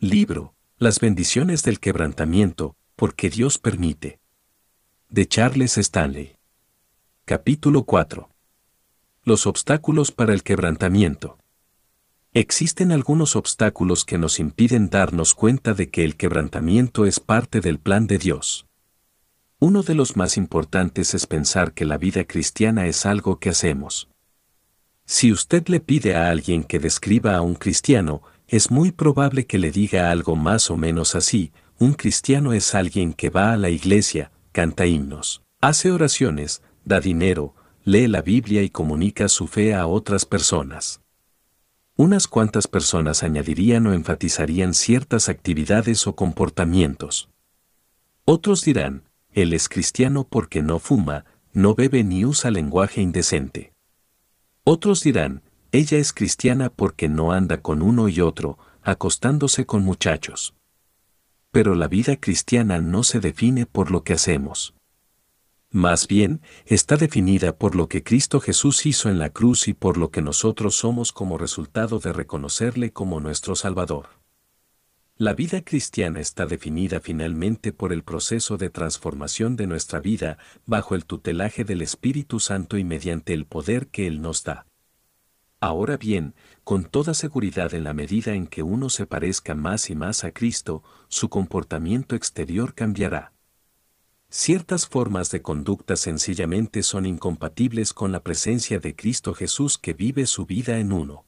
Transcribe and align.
Libro, 0.00 0.54
Las 0.76 1.00
bendiciones 1.00 1.64
del 1.64 1.80
quebrantamiento, 1.80 2.76
porque 2.94 3.30
Dios 3.30 3.58
permite. 3.58 4.20
De 5.08 5.26
Charles 5.26 5.76
Stanley. 5.76 6.36
Capítulo 7.24 7.82
4. 7.82 8.30
Los 9.24 9.48
obstáculos 9.48 10.12
para 10.12 10.34
el 10.34 10.44
quebrantamiento. 10.44 11.36
Existen 12.32 12.92
algunos 12.92 13.34
obstáculos 13.34 14.04
que 14.04 14.18
nos 14.18 14.38
impiden 14.38 14.88
darnos 14.88 15.34
cuenta 15.34 15.74
de 15.74 15.90
que 15.90 16.04
el 16.04 16.14
quebrantamiento 16.14 17.04
es 17.04 17.18
parte 17.18 17.60
del 17.60 17.80
plan 17.80 18.06
de 18.06 18.18
Dios. 18.18 18.68
Uno 19.58 19.82
de 19.82 19.96
los 19.96 20.16
más 20.16 20.36
importantes 20.36 21.12
es 21.12 21.26
pensar 21.26 21.74
que 21.74 21.84
la 21.84 21.98
vida 21.98 22.22
cristiana 22.22 22.86
es 22.86 23.04
algo 23.04 23.40
que 23.40 23.48
hacemos. 23.50 24.08
Si 25.06 25.32
usted 25.32 25.66
le 25.66 25.80
pide 25.80 26.14
a 26.14 26.30
alguien 26.30 26.62
que 26.62 26.78
describa 26.78 27.34
a 27.34 27.40
un 27.40 27.56
cristiano, 27.56 28.22
es 28.48 28.70
muy 28.70 28.92
probable 28.92 29.46
que 29.46 29.58
le 29.58 29.70
diga 29.70 30.10
algo 30.10 30.34
más 30.34 30.70
o 30.70 30.76
menos 30.78 31.14
así, 31.14 31.52
un 31.78 31.92
cristiano 31.92 32.54
es 32.54 32.74
alguien 32.74 33.12
que 33.12 33.28
va 33.28 33.52
a 33.52 33.58
la 33.58 33.68
iglesia, 33.68 34.32
canta 34.52 34.86
himnos, 34.86 35.42
hace 35.60 35.92
oraciones, 35.92 36.62
da 36.84 36.98
dinero, 36.98 37.54
lee 37.84 38.08
la 38.08 38.22
Biblia 38.22 38.62
y 38.62 38.70
comunica 38.70 39.28
su 39.28 39.46
fe 39.46 39.74
a 39.74 39.86
otras 39.86 40.24
personas. 40.24 41.02
Unas 41.94 42.26
cuantas 42.26 42.66
personas 42.68 43.22
añadirían 43.22 43.86
o 43.86 43.92
enfatizarían 43.92 44.72
ciertas 44.72 45.28
actividades 45.28 46.06
o 46.06 46.16
comportamientos. 46.16 47.28
Otros 48.24 48.64
dirán, 48.64 49.02
él 49.30 49.52
es 49.52 49.68
cristiano 49.68 50.26
porque 50.28 50.62
no 50.62 50.78
fuma, 50.78 51.26
no 51.52 51.74
bebe 51.74 52.02
ni 52.02 52.24
usa 52.24 52.50
lenguaje 52.50 53.02
indecente. 53.02 53.72
Otros 54.64 55.02
dirán, 55.02 55.42
ella 55.72 55.98
es 55.98 56.12
cristiana 56.12 56.70
porque 56.70 57.08
no 57.08 57.32
anda 57.32 57.60
con 57.60 57.82
uno 57.82 58.08
y 58.08 58.20
otro, 58.20 58.58
acostándose 58.82 59.66
con 59.66 59.84
muchachos. 59.84 60.54
Pero 61.50 61.74
la 61.74 61.88
vida 61.88 62.16
cristiana 62.16 62.80
no 62.80 63.02
se 63.02 63.20
define 63.20 63.66
por 63.66 63.90
lo 63.90 64.02
que 64.02 64.14
hacemos. 64.14 64.74
Más 65.70 66.08
bien, 66.08 66.40
está 66.64 66.96
definida 66.96 67.56
por 67.56 67.74
lo 67.74 67.88
que 67.88 68.02
Cristo 68.02 68.40
Jesús 68.40 68.86
hizo 68.86 69.10
en 69.10 69.18
la 69.18 69.28
cruz 69.28 69.68
y 69.68 69.74
por 69.74 69.98
lo 69.98 70.10
que 70.10 70.22
nosotros 70.22 70.76
somos 70.76 71.12
como 71.12 71.36
resultado 71.36 71.98
de 71.98 72.14
reconocerle 72.14 72.90
como 72.92 73.20
nuestro 73.20 73.54
Salvador. 73.54 74.08
La 75.18 75.34
vida 75.34 75.62
cristiana 75.62 76.20
está 76.20 76.46
definida 76.46 77.00
finalmente 77.00 77.72
por 77.72 77.92
el 77.92 78.04
proceso 78.04 78.56
de 78.56 78.70
transformación 78.70 79.56
de 79.56 79.66
nuestra 79.66 80.00
vida 80.00 80.38
bajo 80.64 80.94
el 80.94 81.04
tutelaje 81.04 81.64
del 81.64 81.82
Espíritu 81.82 82.40
Santo 82.40 82.78
y 82.78 82.84
mediante 82.84 83.34
el 83.34 83.44
poder 83.44 83.88
que 83.88 84.06
Él 84.06 84.22
nos 84.22 84.44
da. 84.44 84.67
Ahora 85.60 85.96
bien, 85.96 86.34
con 86.62 86.84
toda 86.84 87.14
seguridad 87.14 87.74
en 87.74 87.82
la 87.82 87.92
medida 87.92 88.34
en 88.34 88.46
que 88.46 88.62
uno 88.62 88.90
se 88.90 89.06
parezca 89.06 89.54
más 89.56 89.90
y 89.90 89.96
más 89.96 90.22
a 90.22 90.30
Cristo, 90.30 90.84
su 91.08 91.28
comportamiento 91.28 92.14
exterior 92.14 92.74
cambiará. 92.74 93.32
Ciertas 94.30 94.86
formas 94.86 95.30
de 95.30 95.42
conducta 95.42 95.96
sencillamente 95.96 96.82
son 96.82 97.06
incompatibles 97.06 97.92
con 97.92 98.12
la 98.12 98.22
presencia 98.22 98.78
de 98.78 98.94
Cristo 98.94 99.34
Jesús 99.34 99.78
que 99.78 99.94
vive 99.94 100.26
su 100.26 100.46
vida 100.46 100.78
en 100.78 100.92
uno. 100.92 101.24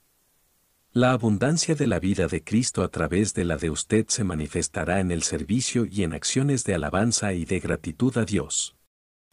La 0.93 1.13
abundancia 1.13 1.75
de 1.75 1.87
la 1.87 1.99
vida 1.99 2.27
de 2.27 2.45
Cristo 2.45 2.83
a 2.83 2.89
través 2.89 3.33
de 3.33 3.45
la 3.45 3.57
de 3.57 3.71
usted 3.71 4.07
se 4.09 4.23
manifestará 4.23 5.01
en 5.01 5.11
el 5.11 5.23
servicio 5.23 5.87
y 5.87 6.03
en 6.03 6.13
acciones 6.13 6.65
de 6.65 6.75
alabanza 6.75 7.33
y 7.33 7.45
de 7.45 7.59
gratitud 7.59 8.17
a 8.19 8.25
Dios. 8.25 8.77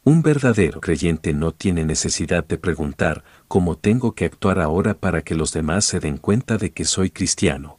Un 0.08 0.22
verdadero 0.22 0.80
creyente 0.80 1.34
no 1.34 1.52
tiene 1.52 1.84
necesidad 1.84 2.42
de 2.42 2.56
preguntar 2.56 3.24
cómo 3.46 3.76
tengo 3.76 4.14
que 4.14 4.24
actuar 4.24 4.58
ahora 4.58 4.94
para 4.94 5.20
que 5.20 5.34
los 5.34 5.52
demás 5.52 5.84
se 5.84 6.00
den 6.00 6.16
cuenta 6.16 6.56
de 6.56 6.72
que 6.72 6.86
soy 6.86 7.10
cristiano. 7.10 7.78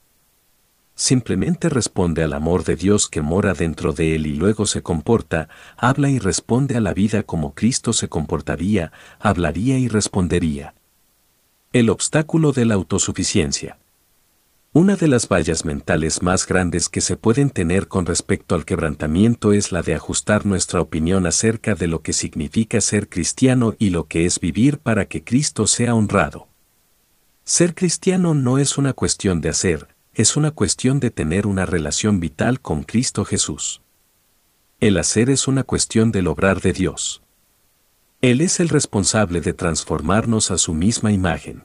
Simplemente 0.94 1.69
responde 1.69 2.21
al 2.21 2.33
amor 2.33 2.66
de 2.66 2.75
Dios 2.75 3.09
que 3.09 3.23
mora 3.23 3.55
dentro 3.55 3.94
de 3.94 4.13
él 4.13 4.27
y 4.27 4.36
luego 4.36 4.67
se 4.67 4.83
comporta, 4.83 5.49
habla 5.75 6.11
y 6.11 6.19
responde 6.19 6.77
a 6.77 6.81
la 6.81 6.94
vida 6.94 7.23
como 7.23 7.55
Cristo 7.55 7.94
se 7.94 8.09
comportaría, 8.09 8.91
hablaría 9.19 9.80
y 9.80 9.87
respondería. 9.87 10.75
El 11.73 11.89
obstáculo 11.89 12.52
de 12.52 12.65
la 12.65 12.75
autosuficiencia. 12.75 13.79
Una 14.71 14.95
de 14.95 15.07
las 15.07 15.27
vallas 15.27 15.65
mentales 15.65 16.21
más 16.21 16.45
grandes 16.45 16.89
que 16.89 17.02
se 17.02 17.17
pueden 17.17 17.49
tener 17.49 17.87
con 17.87 18.05
respecto 18.05 18.53
al 18.53 18.65
quebrantamiento 18.65 19.52
es 19.52 19.71
la 19.71 19.81
de 19.81 19.95
ajustar 19.95 20.45
nuestra 20.45 20.80
opinión 20.80 21.25
acerca 21.25 21.73
de 21.73 21.87
lo 21.87 22.03
que 22.03 22.13
significa 22.13 22.80
ser 22.80 23.09
cristiano 23.09 23.73
y 23.80 23.89
lo 23.89 24.05
que 24.05 24.25
es 24.25 24.39
vivir 24.39 24.77
para 24.77 25.07
que 25.07 25.23
Cristo 25.23 25.65
sea 25.65 25.95
honrado. 25.95 26.49
Ser 27.43 27.73
cristiano 27.73 28.35
no 28.35 28.59
es 28.59 28.77
una 28.77 28.93
cuestión 28.93 29.41
de 29.41 29.49
hacer, 29.49 29.87
es 30.13 30.37
una 30.37 30.52
cuestión 30.52 30.99
de 30.99 31.09
tener 31.09 31.47
una 31.47 31.65
relación 31.65 32.19
vital 32.19 32.61
con 32.61 32.83
Cristo 32.83 33.25
Jesús. 33.25 33.81
El 34.80 34.99
hacer 34.99 35.31
es 35.31 35.47
una 35.47 35.63
cuestión 35.63 36.11
del 36.11 36.27
obrar 36.27 36.61
de 36.61 36.73
Dios. 36.73 37.23
Él 38.21 38.39
es 38.39 38.59
el 38.59 38.69
responsable 38.69 39.41
de 39.41 39.53
transformarnos 39.53 40.51
a 40.51 40.59
su 40.59 40.75
misma 40.75 41.11
imagen. 41.11 41.63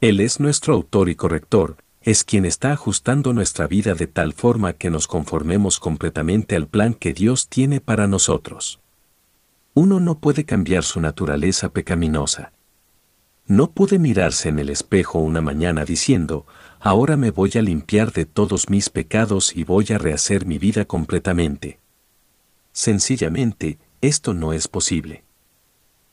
Él 0.00 0.20
es 0.20 0.38
nuestro 0.38 0.74
autor 0.74 1.08
y 1.08 1.16
corrector, 1.16 1.78
es 2.06 2.22
quien 2.22 2.44
está 2.44 2.70
ajustando 2.70 3.32
nuestra 3.32 3.66
vida 3.66 3.94
de 3.94 4.06
tal 4.06 4.32
forma 4.32 4.74
que 4.74 4.90
nos 4.90 5.08
conformemos 5.08 5.80
completamente 5.80 6.54
al 6.54 6.68
plan 6.68 6.94
que 6.94 7.12
Dios 7.12 7.48
tiene 7.48 7.80
para 7.80 8.06
nosotros. 8.06 8.78
Uno 9.74 9.98
no 9.98 10.20
puede 10.20 10.44
cambiar 10.44 10.84
su 10.84 11.00
naturaleza 11.00 11.70
pecaminosa. 11.70 12.52
No 13.48 13.72
puede 13.72 13.98
mirarse 13.98 14.48
en 14.50 14.60
el 14.60 14.70
espejo 14.70 15.18
una 15.18 15.40
mañana 15.40 15.84
diciendo, 15.84 16.46
ahora 16.78 17.16
me 17.16 17.32
voy 17.32 17.50
a 17.56 17.62
limpiar 17.62 18.12
de 18.12 18.24
todos 18.24 18.70
mis 18.70 18.88
pecados 18.88 19.56
y 19.56 19.64
voy 19.64 19.86
a 19.92 19.98
rehacer 19.98 20.46
mi 20.46 20.58
vida 20.58 20.84
completamente. 20.84 21.80
Sencillamente, 22.70 23.80
esto 24.00 24.32
no 24.32 24.52
es 24.52 24.68
posible. 24.68 25.24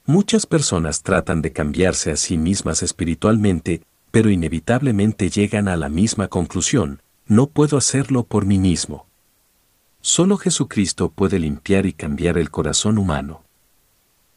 Muchas 0.08 0.48
personas 0.48 1.04
tratan 1.04 1.44
de 1.44 1.54
cambiarse 1.54 2.10
a 2.10 2.16
sí 2.16 2.36
mismas 2.36 2.82
espiritualmente, 2.82 3.84
pero 4.14 4.30
inevitablemente 4.30 5.32
llegan 5.32 5.68
a 5.68 5.76
la 5.76 5.90
misma 5.90 6.28
conclusión, 6.28 7.02
no 7.26 7.48
puedo 7.48 7.78
hacerlo 7.78 8.26
por 8.26 8.46
mí 8.46 8.60
mismo. 8.60 9.08
Solo 10.02 10.38
Jesucristo 10.38 11.10
puede 11.10 11.40
limpiar 11.40 11.88
y 11.88 11.94
cambiar 11.94 12.38
el 12.38 12.52
corazón 12.52 13.00
humano. 13.00 13.42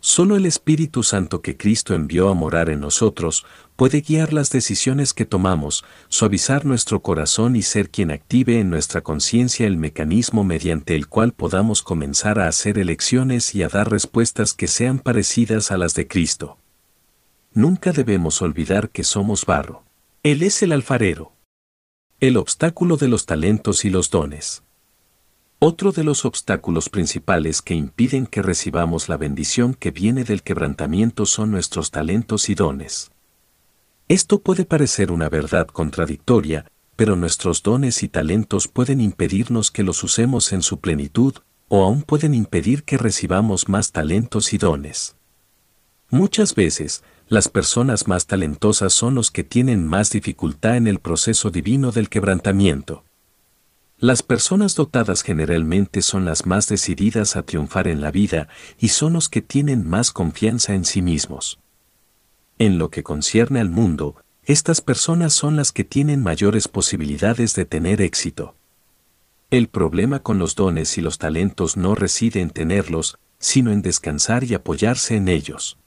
Solo 0.00 0.36
el 0.36 0.47
Espíritu 0.47 1.03
Santo 1.03 1.42
que 1.42 1.59
Cristo 1.59 1.92
envió 1.92 2.31
a 2.31 2.34
morar 2.34 2.70
en 2.70 2.81
nosotros 2.81 3.44
puede 3.76 4.00
guiar 4.00 4.32
las 4.32 4.48
decisiones 4.48 5.12
que 5.12 5.26
tomamos, 5.26 5.84
suavizar 6.09 6.65
nuestro 6.65 7.00
corazón 7.03 7.54
y 7.54 7.60
ser 7.60 7.91
quien 7.91 8.10
active 8.10 8.59
en 8.60 8.70
nuestra 8.70 9.03
conciencia 9.03 9.66
el 9.66 9.76
mecanismo 9.76 10.42
mediante 10.42 10.94
el 10.94 11.06
cual 11.06 11.34
podamos 11.34 11.82
comenzar 11.82 12.38
a 12.38 12.48
hacer 12.48 12.78
elecciones 12.78 13.54
y 13.54 13.62
a 13.62 13.69
dar 13.69 13.91
respuestas 13.91 14.54
que 14.54 14.69
sean 14.69 15.00
parecidas 15.00 15.70
a 15.70 15.76
las 15.76 15.92
de 15.92 16.09
Cristo. 16.09 16.56
Nunca 17.56 17.92
debemos 17.92 18.42
olvidar 18.42 18.90
que 18.90 19.02
somos 19.02 19.46
barro. 19.46 19.82
Él 20.22 20.42
es 20.42 20.62
el 20.62 20.72
alfarero. 20.72 21.32
El 22.20 22.36
obstáculo 22.36 22.98
de 22.98 23.08
los 23.08 23.24
talentos 23.24 23.86
y 23.86 23.88
los 23.88 24.10
dones. 24.10 24.62
Otro 25.58 25.90
de 25.90 26.04
los 26.04 26.26
obstáculos 26.26 26.90
principales 26.90 27.62
que 27.62 27.72
impiden 27.72 28.26
que 28.26 28.42
recibamos 28.42 29.08
la 29.08 29.16
bendición 29.16 29.72
que 29.72 29.90
viene 29.90 30.22
del 30.24 30.42
quebrantamiento 30.42 31.24
son 31.24 31.50
nuestros 31.50 31.90
talentos 31.90 32.50
y 32.50 32.54
dones. 32.54 33.10
Esto 34.06 34.42
puede 34.42 34.66
parecer 34.66 35.10
una 35.10 35.30
verdad 35.30 35.66
contradictoria, 35.66 36.70
pero 36.94 37.16
nuestros 37.16 37.62
dones 37.62 38.02
y 38.02 38.08
talentos 38.08 38.68
pueden 38.68 39.00
impedirnos 39.00 39.70
que 39.70 39.82
los 39.82 40.04
usemos 40.04 40.52
en 40.52 40.60
su 40.60 40.78
plenitud, 40.80 41.36
o 41.68 41.84
aún 41.84 42.02
pueden 42.02 42.34
impedir 42.34 42.84
que 42.84 42.98
recibamos 42.98 43.70
más 43.70 43.92
talentos 43.92 44.52
y 44.52 44.58
dones. 44.58 45.16
Muchas 46.10 46.54
veces, 46.54 47.02
las 47.28 47.48
personas 47.48 48.06
más 48.06 48.26
talentosas 48.26 48.92
son 48.92 49.16
los 49.16 49.32
que 49.32 49.42
tienen 49.42 49.86
más 49.86 50.10
dificultad 50.10 50.76
en 50.76 50.86
el 50.86 51.00
proceso 51.00 51.50
divino 51.50 51.90
del 51.90 52.08
quebrantamiento. 52.08 53.02
Las 53.98 54.22
personas 54.22 54.76
dotadas 54.76 55.22
generalmente 55.22 56.03
son 56.03 56.24
las 56.24 56.47
más 56.47 56.68
decididas 56.68 57.34
a 57.34 57.42
triunfar 57.42 57.88
en 57.88 58.00
la 58.00 58.10
vida 58.10 58.47
y 58.78 58.88
son 58.88 59.14
los 59.14 59.28
que 59.28 59.42
tienen 59.42 59.88
más 59.88 60.12
confianza 60.12 60.74
en 60.74 60.84
sí 60.84 61.03
mismos. 61.03 61.58
En 62.59 62.78
lo 62.78 62.91
que 62.91 63.02
concierne 63.02 63.59
al 63.59 63.70
mundo, 63.70 64.16
estas 64.44 64.80
personas 64.80 65.32
son 65.32 65.56
las 65.56 65.72
que 65.72 65.82
tienen 65.82 66.22
mayores 66.22 66.68
posibilidades 66.68 67.54
de 67.54 67.64
tener 67.64 68.00
éxito. 68.00 68.54
El 69.50 69.66
problema 69.66 70.20
con 70.20 70.38
los 70.38 70.54
dones 70.54 70.98
y 70.98 71.00
los 71.00 71.18
talentos 71.18 71.76
no 71.76 71.97
reside 71.97 72.41
en 72.42 72.50
tenerlos, 72.50 73.18
sino 73.38 73.72
en 73.72 73.82
descansar 73.82 74.44
y 74.44 74.54
apoyarse 74.54 75.16
en 75.16 75.28
ellos. 75.28 75.78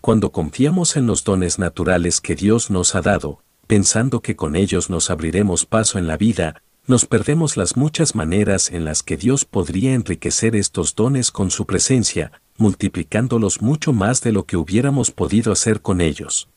Cuando 0.00 0.32
confiamos 0.32 0.96
en 0.96 1.06
los 1.06 1.24
dones 1.24 1.58
naturales 1.58 2.22
que 2.22 2.34
Dios 2.34 2.70
nos 2.70 2.94
ha 2.94 3.02
dado, 3.02 3.42
pensando 3.66 4.20
que 4.20 4.34
con 4.34 4.56
ellos 4.56 4.88
nos 4.88 5.10
abriremos 5.10 5.66
paso 5.66 5.98
en 5.98 6.06
la 6.06 6.16
vida, 6.16 6.62
nos 6.86 7.04
perdemos 7.04 7.58
las 7.58 7.76
muchas 7.76 8.14
maneras 8.14 8.70
en 8.70 8.86
las 8.86 9.02
que 9.02 9.18
Dios 9.18 9.44
podría 9.44 9.92
enriquecer 9.92 10.56
estos 10.56 10.94
dones 10.94 11.30
con 11.30 11.50
su 11.50 11.66
presencia, 11.66 12.32
multiplicándolos 12.56 13.60
mucho 13.60 13.92
más 13.92 14.22
de 14.22 14.32
lo 14.32 14.44
que 14.44 14.56
hubiéramos 14.56 15.10
podido 15.10 15.52
hacer 15.52 15.82
con 15.82 16.00
ellos. 16.00 16.48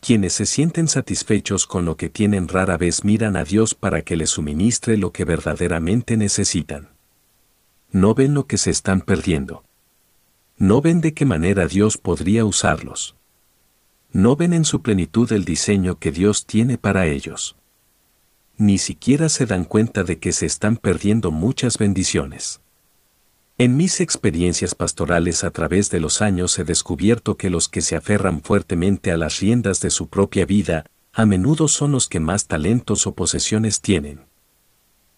Quienes 0.00 0.34
se 0.34 0.44
sienten 0.44 0.88
satisfechos 0.88 1.66
con 1.66 1.86
lo 1.86 1.96
que 1.96 2.10
tienen 2.10 2.48
rara 2.48 2.76
vez 2.76 3.02
miran 3.02 3.36
a 3.36 3.44
Dios 3.44 3.74
para 3.74 4.02
que 4.02 4.16
les 4.16 4.28
suministre 4.28 4.98
lo 4.98 5.10
que 5.10 5.24
verdaderamente 5.24 6.18
necesitan. 6.18 6.90
No 7.90 8.14
ven 8.14 8.34
lo 8.34 8.46
que 8.46 8.58
se 8.58 8.70
están 8.70 9.00
perdiendo. 9.00 9.64
No 10.62 10.80
ven 10.80 11.00
de 11.00 11.12
qué 11.12 11.24
manera 11.24 11.66
Dios 11.66 11.98
podría 11.98 12.44
usarlos. 12.44 13.16
No 14.12 14.36
ven 14.36 14.52
en 14.52 14.64
su 14.64 14.80
plenitud 14.80 15.32
el 15.32 15.44
diseño 15.44 15.98
que 15.98 16.12
Dios 16.12 16.46
tiene 16.46 16.78
para 16.78 17.08
ellos. 17.08 17.56
Ni 18.58 18.78
siquiera 18.78 19.28
se 19.28 19.44
dan 19.44 19.64
cuenta 19.64 20.04
de 20.04 20.20
que 20.20 20.30
se 20.30 20.46
están 20.46 20.76
perdiendo 20.76 21.32
muchas 21.32 21.78
bendiciones. 21.78 22.60
En 23.58 23.76
mis 23.76 24.00
experiencias 24.00 24.76
pastorales 24.76 25.42
a 25.42 25.50
través 25.50 25.90
de 25.90 25.98
los 25.98 26.22
años 26.22 26.56
he 26.60 26.62
descubierto 26.62 27.36
que 27.36 27.50
los 27.50 27.68
que 27.68 27.80
se 27.80 27.96
aferran 27.96 28.40
fuertemente 28.40 29.10
a 29.10 29.16
las 29.16 29.40
riendas 29.40 29.80
de 29.80 29.90
su 29.90 30.06
propia 30.06 30.46
vida, 30.46 30.86
a 31.12 31.26
menudo 31.26 31.66
son 31.66 31.90
los 31.90 32.08
que 32.08 32.20
más 32.20 32.46
talentos 32.46 33.08
o 33.08 33.16
posesiones 33.16 33.80
tienen. 33.80 34.20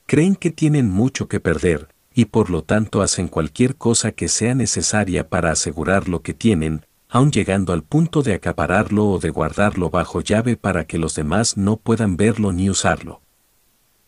Creen 0.07 0.37
que 0.37 0.51
tienen 0.51 0.89
mucho 0.89 1.29
que 1.29 1.39
perder, 1.39 1.94
y 2.15 2.27
por 2.27 2.49
lo 2.49 2.63
tanto 2.63 3.03
hacen 3.03 3.29
cualquier 3.29 3.75
cosa 3.75 4.13
que 4.13 4.29
sea 4.29 4.55
necesaria 4.55 5.29
para 5.29 5.51
asegurar 5.51 6.09
lo 6.09 6.23
que 6.23 6.33
tienen, 6.33 6.87
aun 7.09 7.33
llegando 7.33 7.73
al 7.73 7.83
punto 7.83 8.23
de 8.23 8.35
acapararlo 8.35 9.07
o 9.07 9.19
de 9.19 9.31
guardarlo 9.31 9.91
bajo 9.91 10.21
llave 10.21 10.57
para 10.57 10.87
que 10.87 10.99
los 10.99 11.15
demás 11.17 11.57
no 11.57 11.77
puedan 11.77 12.17
verlo 12.17 12.53
ni 12.53 12.71
usarlo. 12.71 13.21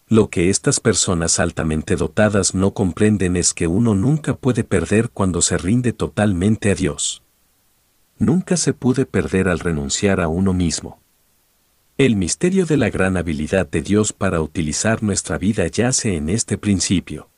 Lo 0.09 0.31
que 0.31 0.51
estas 0.51 0.79
personas 0.79 1.41
altamente 1.41 1.97
dotadas 1.97 2.55
no 2.55 2.75
comprenden 2.75 3.37
es 3.37 3.53
que 3.53 3.67
uno 3.67 3.97
nunca 3.97 4.35
puede 4.37 4.63
perder 4.63 5.11
cuando 5.11 5.43
se 5.43 5.59
rinde 5.59 5.93
totalmente 5.93 6.71
a 6.71 6.77
Dios. 6.77 7.23
Nunca 8.19 8.57
se 8.57 8.73
puede 8.73 9.05
perder 9.05 9.49
al 9.49 9.59
renunciar 9.59 10.21
a 10.21 10.29
uno 10.29 10.53
mismo. 10.53 11.01
El 11.99 12.15
misterio 12.15 12.67
de 12.67 12.77
la 12.77 12.89
gran 12.89 13.17
habilidad 13.17 13.69
de 13.69 13.83
Dios 13.83 14.13
para 14.13 14.41
utilizar 14.41 15.03
nuestra 15.03 15.39
vida 15.39 15.67
yace 15.67 16.15
en 16.15 16.29
este 16.29 16.57
principio. 16.57 17.29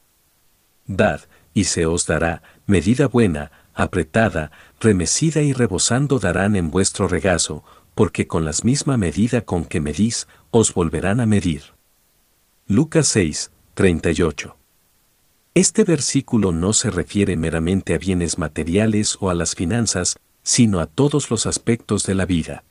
Dad, 0.89 1.21
y 1.55 1.65
se 1.65 1.87
os 1.87 2.07
dará, 2.07 2.43
medida 2.67 3.07
buena, 3.07 3.53
apretada, 3.75 4.51
remecida 4.81 5.43
y 5.43 5.53
rebosando 5.53 6.19
darán 6.19 6.57
en 6.57 6.71
vuestro 6.71 7.07
regazo, 7.07 7.63
porque 7.95 8.27
con 8.27 8.45
la 8.45 8.53
misma 8.65 8.97
medida 8.97 9.43
con 9.43 9.65
que 9.65 9.81
medís, 9.81 10.27
os 10.51 10.75
volverán 10.75 11.21
a 11.21 11.27
medir. 11.27 11.63
Lucas 12.67 13.07
6, 13.09 13.51
38. 13.75 14.57
Este 15.55 15.85
versículo 15.85 16.53
no 16.53 16.73
se 16.73 16.91
refiere 16.91 17.37
meramente 17.37 17.95
a 17.95 17.99
bienes 17.99 18.39
materiales 18.39 19.17
o 19.21 19.31
a 19.31 19.35
las 19.35 19.55
finanzas, 19.55 20.17
sino 20.43 20.81
a 20.81 20.87
todos 20.87 21.31
los 21.31 21.47
aspectos 21.47 22.05
de 22.05 22.15
la 22.15 22.25
vida. 22.25 22.65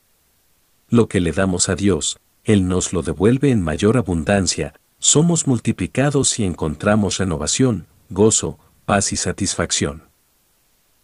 Lo 0.89 1.07
que 1.07 1.19
le 1.19 1.31
damos 1.31 1.69
a 1.69 1.75
Dios, 1.75 2.19
Él 2.43 2.67
nos 2.67 2.93
lo 2.93 3.01
devuelve 3.01 3.51
en 3.51 3.61
mayor 3.61 3.97
abundancia, 3.97 4.73
somos 4.99 5.45
multiplicados 5.45 6.39
y 6.39 6.45
encontramos 6.45 7.17
renovación, 7.17 7.85
gozo, 8.09 8.59
paz 8.85 9.11
y 9.13 9.17
satisfacción. 9.17 10.03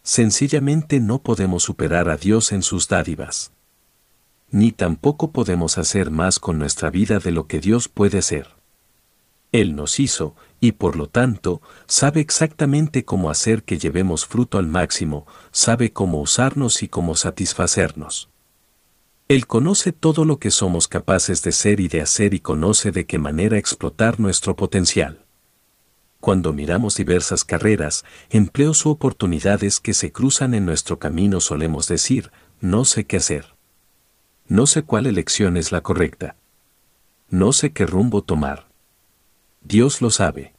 Sencillamente 0.02 1.00
no 1.00 1.22
podemos 1.22 1.62
superar 1.62 2.08
a 2.08 2.16
Dios 2.16 2.52
en 2.52 2.62
sus 2.62 2.88
dádivas. 2.88 3.52
Ni 4.50 4.70
tampoco 4.70 5.32
podemos 5.32 5.78
hacer 5.78 6.10
más 6.10 6.38
con 6.38 6.58
nuestra 6.58 6.90
vida 6.90 7.18
de 7.18 7.32
lo 7.32 7.46
que 7.46 7.60
Dios 7.60 7.88
puede 7.88 8.18
hacer. 8.18 8.48
Él 9.50 9.76
nos 9.76 10.00
hizo, 10.00 10.34
y 10.60 10.72
por 10.72 10.96
lo 10.96 11.08
tanto, 11.08 11.62
sabe 11.86 12.20
exactamente 12.20 13.04
cómo 13.04 13.30
hacer 13.30 13.62
que 13.62 13.78
llevemos 13.78 14.26
fruto 14.26 14.58
al 14.58 14.66
máximo, 14.66 15.26
sabe 15.52 15.92
cómo 15.92 16.20
usarnos 16.20 16.82
y 16.82 16.88
cómo 16.88 17.14
satisfacernos. 17.14 18.30
Él 19.28 19.46
conoce 19.46 19.92
todo 19.92 20.24
lo 20.24 20.38
que 20.38 20.50
somos 20.50 20.86
capaces 20.86 21.42
de 21.42 21.52
ser 21.52 21.80
y 21.80 21.88
de 21.88 22.02
hacer 22.02 22.34
y 22.34 22.40
conoce 22.40 22.90
de 22.90 23.06
qué 23.06 23.18
manera 23.18 23.56
explotar 23.56 24.20
nuestro 24.20 24.54
potencial. 24.54 25.23
Cuando 26.24 26.54
miramos 26.54 26.96
diversas 26.96 27.44
carreras, 27.44 28.02
empleos 28.30 28.86
u 28.86 28.88
oportunidades 28.88 29.78
que 29.78 29.92
se 29.92 30.10
cruzan 30.10 30.54
en 30.54 30.64
nuestro 30.64 30.98
camino 30.98 31.38
solemos 31.38 31.86
decir, 31.86 32.32
no 32.62 32.86
sé 32.86 33.04
qué 33.04 33.18
hacer. 33.18 33.54
No 34.48 34.66
sé 34.66 34.84
cuál 34.84 35.04
elección 35.04 35.58
es 35.58 35.70
la 35.70 35.82
correcta. 35.82 36.36
No 37.28 37.52
sé 37.52 37.74
qué 37.74 37.84
rumbo 37.84 38.22
tomar. 38.22 38.68
Dios 39.60 40.00
lo 40.00 40.08
sabe. 40.08 40.54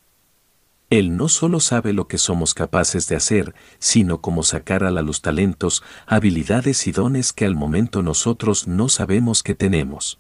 Él 0.92 1.18
no 1.18 1.30
solo 1.30 1.60
sabe 1.60 1.94
lo 1.94 2.08
que 2.08 2.20
somos 2.20 2.54
capaces 2.54 3.08
de 3.08 3.16
hacer, 3.16 3.56
sino 3.80 4.22
cómo 4.22 4.44
sacar 4.44 4.84
a 4.84 4.92
la 4.92 5.02
luz 5.02 5.24
talentos, 5.24 5.82
habilidades 6.06 6.86
y 6.86 6.92
dones 6.92 7.34
que 7.34 7.44
al 7.44 7.56
momento 7.56 8.04
nosotros 8.04 8.68
no 8.68 8.88
sabemos 8.88 9.42
que 9.42 9.56
tenemos. 9.56 10.20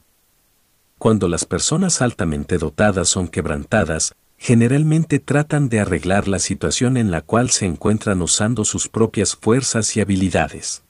Cuando 0.98 1.28
las 1.28 1.46
personas 1.46 2.02
altamente 2.02 2.58
dotadas 2.58 3.10
son 3.10 3.28
quebrantadas, 3.28 4.16
generalmente 4.46 5.18
tratan 5.18 5.70
de 5.70 5.80
arreglar 5.80 6.28
la 6.28 6.38
situación 6.38 6.98
en 6.98 7.10
la 7.10 7.22
cual 7.22 7.50
se 7.50 7.66
encuentran 7.66 8.22
usando 8.22 8.64
sus 8.64 8.88
propias 8.88 9.36
fuerzas 9.36 9.98
y 9.98 10.02
habilidades. 10.02 10.84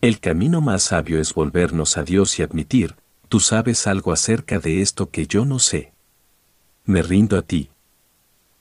El 0.00 0.18
camino 0.18 0.62
más 0.62 0.84
sabio 0.84 1.20
es 1.20 1.34
volvernos 1.34 1.98
a 1.98 2.04
Dios 2.04 2.38
y 2.38 2.42
admitir, 2.42 2.94
tú 3.28 3.38
sabes 3.38 3.86
algo 3.86 4.12
acerca 4.12 4.60
de 4.60 4.80
esto 4.80 5.10
que 5.10 5.26
yo 5.26 5.44
no 5.44 5.58
sé 5.58 5.92
me 6.86 7.02
rindo 7.02 7.36
a 7.36 7.42
ti. 7.42 7.68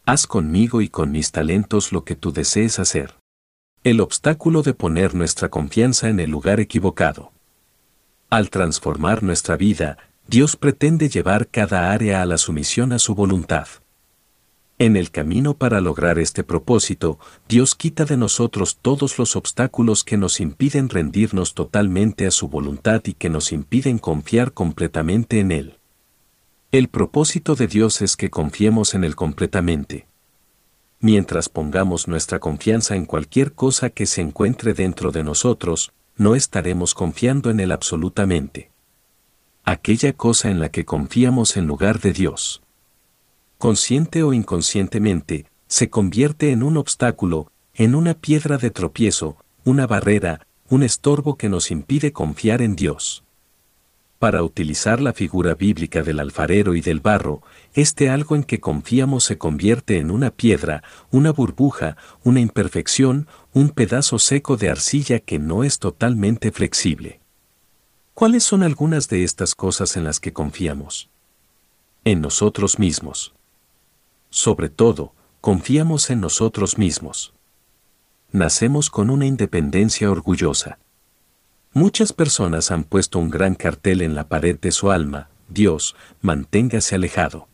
Haz 0.05 0.27
conmigo 0.27 0.81
y 0.81 0.89
con 0.89 1.11
mis 1.11 1.31
talentos 1.31 1.93
lo 1.93 2.03
que 2.03 2.17
tú 2.17 2.33
desees 2.33 2.79
hacer. 2.79 3.15
El 3.85 4.01
obstáculo 4.01 4.63
de 4.63 4.73
poner 4.73 5.15
nuestra 5.15 5.47
confianza 5.47 6.09
en 6.09 6.19
el 6.19 6.29
lugar 6.29 6.59
equivocado. 6.59 7.31
Al 8.29 8.49
transformar 8.49 9.23
nuestra 9.23 9.55
vida, 9.55 9.97
Dios 10.27 10.57
pretende 10.57 11.07
llevar 11.07 11.47
cada 11.47 11.91
área 11.91 12.21
a 12.21 12.25
la 12.25 12.37
sumisión 12.37 12.91
a 12.91 12.99
su 12.99 13.15
voluntad. 13.15 13.67
En 14.79 14.97
el 14.97 15.11
camino 15.11 15.53
para 15.53 15.81
lograr 15.81 16.17
este 16.17 16.43
propósito, 16.43 17.19
Dios 17.47 17.75
quita 17.75 18.05
de 18.05 18.17
nosotros 18.17 18.79
todos 18.81 19.19
los 19.19 19.35
obstáculos 19.35 20.03
que 20.03 20.17
nos 20.17 20.39
impiden 20.39 20.89
rendirnos 20.89 21.53
totalmente 21.53 22.25
a 22.25 22.31
su 22.31 22.47
voluntad 22.47 23.01
y 23.05 23.13
que 23.13 23.29
nos 23.29 23.51
impiden 23.51 23.99
confiar 23.99 24.51
completamente 24.51 25.39
en 25.39 25.51
Él. 25.51 25.77
El 26.71 26.87
propósito 26.87 27.53
de 27.53 27.67
Dios 27.67 28.01
es 28.01 28.17
que 28.17 28.31
confiemos 28.31 28.95
en 28.95 29.03
Él 29.03 29.15
completamente. 29.15 30.07
Mientras 30.99 31.49
pongamos 31.49 32.07
nuestra 32.07 32.39
confianza 32.39 32.95
en 32.95 33.05
cualquier 33.05 33.53
cosa 33.53 33.91
que 33.91 34.07
se 34.07 34.21
encuentre 34.21 34.73
dentro 34.73 35.11
de 35.11 35.23
nosotros, 35.23 35.93
no 36.17 36.33
estaremos 36.33 36.95
confiando 36.95 37.51
en 37.51 37.59
Él 37.59 37.71
absolutamente. 37.71 38.71
Aquella 39.63 40.13
cosa 40.13 40.49
en 40.49 40.59
la 40.59 40.69
que 40.69 40.83
confiamos 40.83 41.57
en 41.57 41.67
lugar 41.67 41.99
de 41.99 42.11
Dios. 42.11 42.62
Consciente 43.63 44.23
o 44.23 44.33
inconscientemente, 44.33 45.45
se 45.67 45.89
convierte 45.89 46.51
en 46.51 46.63
un 46.63 46.75
obstáculo, 46.75 47.49
en 47.73 47.95
una 47.95 48.13
piedra 48.13 48.57
de 48.57 48.71
tropiezo, 48.71 49.37
una 49.63 49.87
barrera, 49.87 50.45
un 50.67 50.83
estorbo 50.83 51.37
que 51.37 51.47
nos 51.47 51.71
impide 51.71 52.11
confiar 52.11 52.61
en 52.61 52.75
Dios. 52.75 53.23
Para 54.19 54.43
utilizar 54.43 54.99
la 54.99 55.13
figura 55.13 55.55
bíblica 55.55 56.03
del 56.03 56.19
alfarero 56.19 56.75
y 56.75 56.81
del 56.81 56.99
barro, 56.99 57.41
este 57.73 58.09
algo 58.09 58.35
en 58.35 58.43
que 58.43 58.59
confiamos 58.59 59.23
se 59.23 59.37
convierte 59.37 59.97
en 59.97 60.11
una 60.11 60.29
piedra, 60.29 60.83
una 61.09 61.31
burbuja, 61.31 61.95
una 62.25 62.41
imperfección, 62.41 63.29
un 63.53 63.69
pedazo 63.69 64.19
seco 64.19 64.57
de 64.57 64.71
arcilla 64.71 65.19
que 65.19 65.39
no 65.39 65.63
es 65.63 65.79
totalmente 65.79 66.51
flexible. 66.51 67.21
¿Cuáles 68.13 68.43
son 68.43 68.61
algunas 68.61 69.07
de 69.07 69.23
estas 69.23 69.55
cosas 69.55 69.95
en 69.95 70.03
las 70.03 70.19
que 70.19 70.33
confiamos? 70.33 71.09
En 72.03 72.19
nosotros 72.19 72.77
mismos. 72.77 73.33
Sobre 74.33 74.67
todo, 74.67 75.13
confiamos 75.41 76.09
en 76.09 76.19
nosotros 76.19 76.79
mismos. 76.79 77.35
Nacemos 78.31 78.89
con 78.89 79.11
una 79.11 79.27
independencia 79.27 80.09
orgullosa. 80.09 80.79
Muchas 81.71 82.13
personas 82.13 82.71
han 82.71 82.83
puesto 82.83 83.19
un 83.19 83.29
gran 83.29 83.53
cartel 83.53 84.01
en 84.01 84.15
la 84.15 84.27
pared 84.29 84.59
de 84.59 84.71
su 84.71 84.89
alma, 84.89 85.29
Dios, 85.49 85.95
manténgase 86.23 86.95
alejado. 86.95 87.47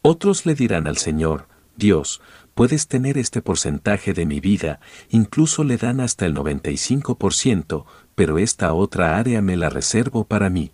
Otros 0.00 0.46
le 0.46 0.54
dirán 0.54 0.86
al 0.86 0.96
Señor, 0.96 1.46
Dios, 1.76 2.22
puedes 2.54 2.88
tener 2.88 3.18
este 3.18 3.42
porcentaje 3.42 4.14
de 4.14 4.24
mi 4.24 4.40
vida, 4.40 4.80
incluso 5.10 5.62
le 5.62 5.76
dan 5.76 6.00
hasta 6.00 6.24
el 6.24 6.34
95%, 6.34 7.84
pero 8.14 8.38
esta 8.38 8.72
otra 8.72 9.18
área 9.18 9.42
me 9.42 9.58
la 9.58 9.68
reservo 9.68 10.24
para 10.24 10.48
mí. 10.48 10.72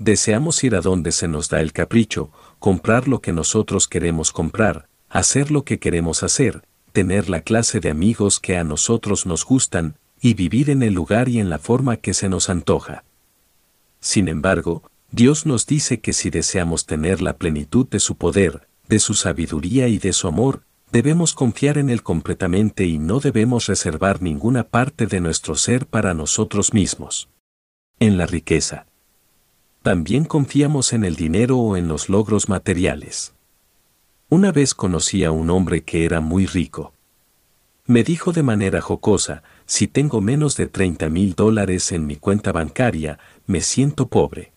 Deseamos 0.00 0.64
ir 0.64 0.74
a 0.74 0.80
donde 0.80 1.12
se 1.12 1.28
nos 1.28 1.50
da 1.50 1.60
el 1.60 1.74
capricho, 1.74 2.30
comprar 2.58 3.06
lo 3.06 3.20
que 3.20 3.34
nosotros 3.34 3.86
queremos 3.86 4.32
comprar, 4.32 4.88
hacer 5.10 5.50
lo 5.50 5.64
que 5.64 5.78
queremos 5.78 6.22
hacer, 6.22 6.62
tener 6.92 7.28
la 7.28 7.42
clase 7.42 7.80
de 7.80 7.90
amigos 7.90 8.40
que 8.40 8.56
a 8.56 8.64
nosotros 8.64 9.26
nos 9.26 9.44
gustan, 9.44 9.96
y 10.18 10.32
vivir 10.32 10.70
en 10.70 10.82
el 10.82 10.94
lugar 10.94 11.28
y 11.28 11.38
en 11.38 11.50
la 11.50 11.58
forma 11.58 11.98
que 11.98 12.14
se 12.14 12.30
nos 12.30 12.48
antoja. 12.48 13.04
Sin 14.00 14.28
embargo, 14.28 14.82
Dios 15.12 15.44
nos 15.44 15.66
dice 15.66 16.00
que 16.00 16.14
si 16.14 16.30
deseamos 16.30 16.86
tener 16.86 17.20
la 17.20 17.36
plenitud 17.36 17.86
de 17.86 18.00
su 18.00 18.16
poder, 18.16 18.68
de 18.88 19.00
su 19.00 19.12
sabiduría 19.12 19.88
y 19.88 19.98
de 19.98 20.14
su 20.14 20.28
amor, 20.28 20.62
debemos 20.92 21.34
confiar 21.34 21.76
en 21.76 21.90
Él 21.90 22.02
completamente 22.02 22.86
y 22.86 22.98
no 22.98 23.20
debemos 23.20 23.66
reservar 23.66 24.22
ninguna 24.22 24.64
parte 24.64 25.06
de 25.06 25.20
nuestro 25.20 25.56
ser 25.56 25.84
para 25.84 26.14
nosotros 26.14 26.72
mismos. 26.72 27.28
en 27.98 28.16
la 28.16 28.24
riqueza. 28.24 28.86
También 29.82 30.26
confiamos 30.26 30.92
en 30.92 31.04
el 31.04 31.16
dinero 31.16 31.56
o 31.56 31.74
en 31.74 31.88
los 31.88 32.10
logros 32.10 32.50
materiales. 32.50 33.32
Una 34.28 34.52
vez 34.52 34.74
conocí 34.74 35.24
a 35.24 35.32
un 35.32 35.48
hombre 35.48 35.84
que 35.84 36.04
era 36.04 36.20
muy 36.20 36.44
rico. 36.44 36.92
Me 37.86 38.04
dijo 38.04 38.32
de 38.32 38.42
manera 38.42 38.82
jocosa, 38.82 39.42
si 39.64 39.88
tengo 39.88 40.20
menos 40.20 40.56
de 40.58 40.66
30 40.66 41.08
mil 41.08 41.34
dólares 41.34 41.92
en 41.92 42.06
mi 42.06 42.16
cuenta 42.16 42.52
bancaria, 42.52 43.18
me 43.46 43.62
siento 43.62 44.08
pobre. 44.08 44.52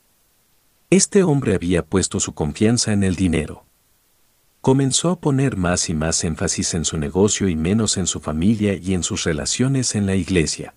Este 0.90 1.24
hombre 1.24 1.56
había 1.56 1.86
puesto 1.86 2.20
su 2.20 2.34
confianza 2.34 2.92
en 2.92 3.04
el 3.04 3.16
dinero. 3.16 3.64
Comenzó 4.60 5.10
a 5.10 5.20
poner 5.22 5.56
más 5.56 5.90
y 5.90 5.94
más 5.94 6.22
énfasis 6.26 6.74
en 6.74 6.84
su 6.84 6.98
negocio 6.98 7.48
y 7.48 7.56
menos 7.56 7.96
en 7.96 8.08
su 8.08 8.20
familia 8.20 8.74
y 8.74 8.94
en 8.94 9.04
sus 9.04 9.24
relaciones 9.24 9.96
en 9.96 10.06
la 10.06 10.16
iglesia. 10.16 10.76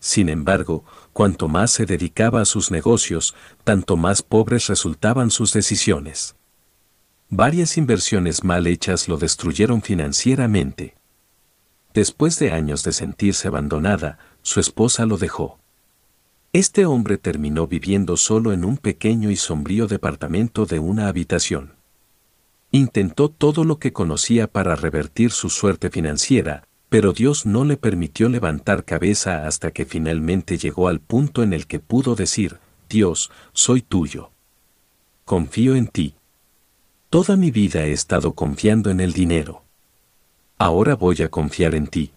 Sin 0.00 0.30
embargo, 0.30 0.84
cuanto 1.12 1.46
más 1.46 1.70
se 1.70 1.84
dedicaba 1.84 2.40
a 2.40 2.46
sus 2.46 2.70
negocios, 2.70 3.34
tanto 3.64 3.98
más 3.98 4.22
pobres 4.22 4.66
resultaban 4.66 5.30
sus 5.30 5.52
decisiones. 5.52 6.36
Varias 7.28 7.76
inversiones 7.76 8.42
mal 8.42 8.66
hechas 8.66 9.06
lo 9.06 9.18
destruyeron 9.18 9.82
financieramente. 9.82 10.96
Después 11.92 12.38
de 12.38 12.50
años 12.50 12.82
de 12.82 12.92
sentirse 12.92 13.46
abandonada, 13.46 14.18
su 14.42 14.58
esposa 14.58 15.04
lo 15.06 15.18
dejó. 15.18 15.60
Este 16.52 16.86
hombre 16.86 17.18
terminó 17.18 17.66
viviendo 17.66 18.16
solo 18.16 18.52
en 18.52 18.64
un 18.64 18.78
pequeño 18.78 19.30
y 19.30 19.36
sombrío 19.36 19.86
departamento 19.86 20.66
de 20.66 20.78
una 20.78 21.06
habitación. 21.06 21.74
Intentó 22.72 23.28
todo 23.28 23.64
lo 23.64 23.78
que 23.78 23.92
conocía 23.92 24.46
para 24.46 24.74
revertir 24.74 25.30
su 25.30 25.50
suerte 25.50 25.90
financiera, 25.90 26.66
pero 26.90 27.12
Dios 27.12 27.46
no 27.46 27.64
le 27.64 27.76
permitió 27.76 28.28
levantar 28.28 28.84
cabeza 28.84 29.46
hasta 29.46 29.70
que 29.70 29.86
finalmente 29.86 30.58
llegó 30.58 30.88
al 30.88 31.00
punto 31.00 31.44
en 31.44 31.52
el 31.52 31.66
que 31.68 31.78
pudo 31.78 32.16
decir, 32.16 32.58
Dios, 32.88 33.30
soy 33.52 33.80
tuyo. 33.80 34.32
Confío 35.24 35.76
en 35.76 35.86
ti. 35.86 36.16
Toda 37.08 37.36
mi 37.36 37.52
vida 37.52 37.86
he 37.86 37.92
estado 37.92 38.34
confiando 38.34 38.90
en 38.90 39.00
el 39.00 39.12
dinero. 39.12 39.62
Ahora 40.58 40.96
voy 40.96 41.22
a 41.22 41.28
confiar 41.28 41.76
en 41.76 41.86
ti. 41.86 42.12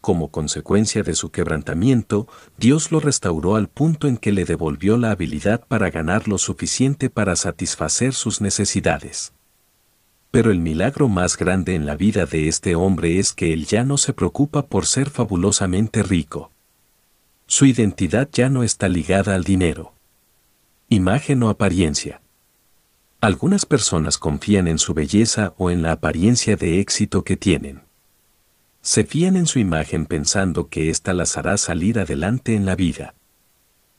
Como 0.00 0.30
consecuencia 0.30 1.02
de 1.02 1.16
su 1.16 1.30
quebrantamiento, 1.30 2.28
Dios 2.56 2.92
lo 2.92 3.00
restauró 3.00 3.56
al 3.56 3.68
punto 3.68 4.06
en 4.06 4.16
que 4.16 4.30
le 4.30 4.44
devolvió 4.44 4.96
la 4.96 5.10
habilidad 5.10 5.64
para 5.66 5.90
ganar 5.90 6.28
lo 6.28 6.38
suficiente 6.38 7.10
para 7.10 7.34
satisfacer 7.34 8.14
sus 8.14 8.40
necesidades. 8.40 9.32
Pero 10.32 10.50
el 10.50 10.60
milagro 10.60 11.10
más 11.10 11.36
grande 11.36 11.74
en 11.74 11.84
la 11.84 11.94
vida 11.94 12.24
de 12.24 12.48
este 12.48 12.74
hombre 12.74 13.18
es 13.18 13.34
que 13.34 13.52
él 13.52 13.66
ya 13.66 13.84
no 13.84 13.98
se 13.98 14.14
preocupa 14.14 14.64
por 14.64 14.86
ser 14.86 15.10
fabulosamente 15.10 16.02
rico. 16.02 16.50
Su 17.46 17.66
identidad 17.66 18.30
ya 18.32 18.48
no 18.48 18.62
está 18.62 18.88
ligada 18.88 19.34
al 19.34 19.44
dinero. 19.44 19.92
Imagen 20.88 21.42
o 21.42 21.50
apariencia. 21.50 22.22
Algunas 23.20 23.66
personas 23.66 24.16
confían 24.16 24.68
en 24.68 24.78
su 24.78 24.94
belleza 24.94 25.52
o 25.58 25.70
en 25.70 25.82
la 25.82 25.92
apariencia 25.92 26.56
de 26.56 26.80
éxito 26.80 27.24
que 27.24 27.36
tienen. 27.36 27.82
Se 28.80 29.04
fían 29.04 29.36
en 29.36 29.44
su 29.44 29.58
imagen 29.58 30.06
pensando 30.06 30.68
que 30.68 30.88
ésta 30.88 31.12
las 31.12 31.36
hará 31.36 31.58
salir 31.58 31.98
adelante 31.98 32.54
en 32.54 32.64
la 32.64 32.74
vida. 32.74 33.14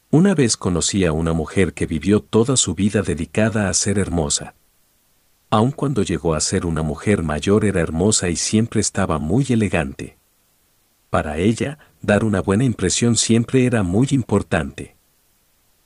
Una 0.09 0.33
vez 0.33 0.57
conocí 0.57 1.05
a 1.05 1.11
una 1.11 1.33
mujer 1.33 1.73
que 1.73 1.85
vivió 1.85 2.21
toda 2.21 2.57
su 2.57 2.73
vida 2.73 3.03
dedicada 3.03 3.69
a 3.69 3.73
ser 3.75 3.99
hermosa 3.99 4.55
aun 5.53 5.69
cuando 5.69 6.01
llegó 6.01 6.33
a 6.33 6.39
ser 6.39 6.65
una 6.65 6.81
mujer 6.81 7.21
mayor 7.21 7.63
era 7.63 7.79
hermosa 7.79 8.27
y 8.27 8.35
siempre 8.35 8.81
estaba 8.81 9.19
muy 9.19 9.45
elegante. 9.49 10.17
Para 11.11 11.37
ella, 11.37 11.77
dar 12.01 12.23
una 12.23 12.41
buena 12.41 12.63
impresión 12.63 13.15
siempre 13.15 13.67
era 13.67 13.83
muy 13.83 14.07
importante. 14.09 14.95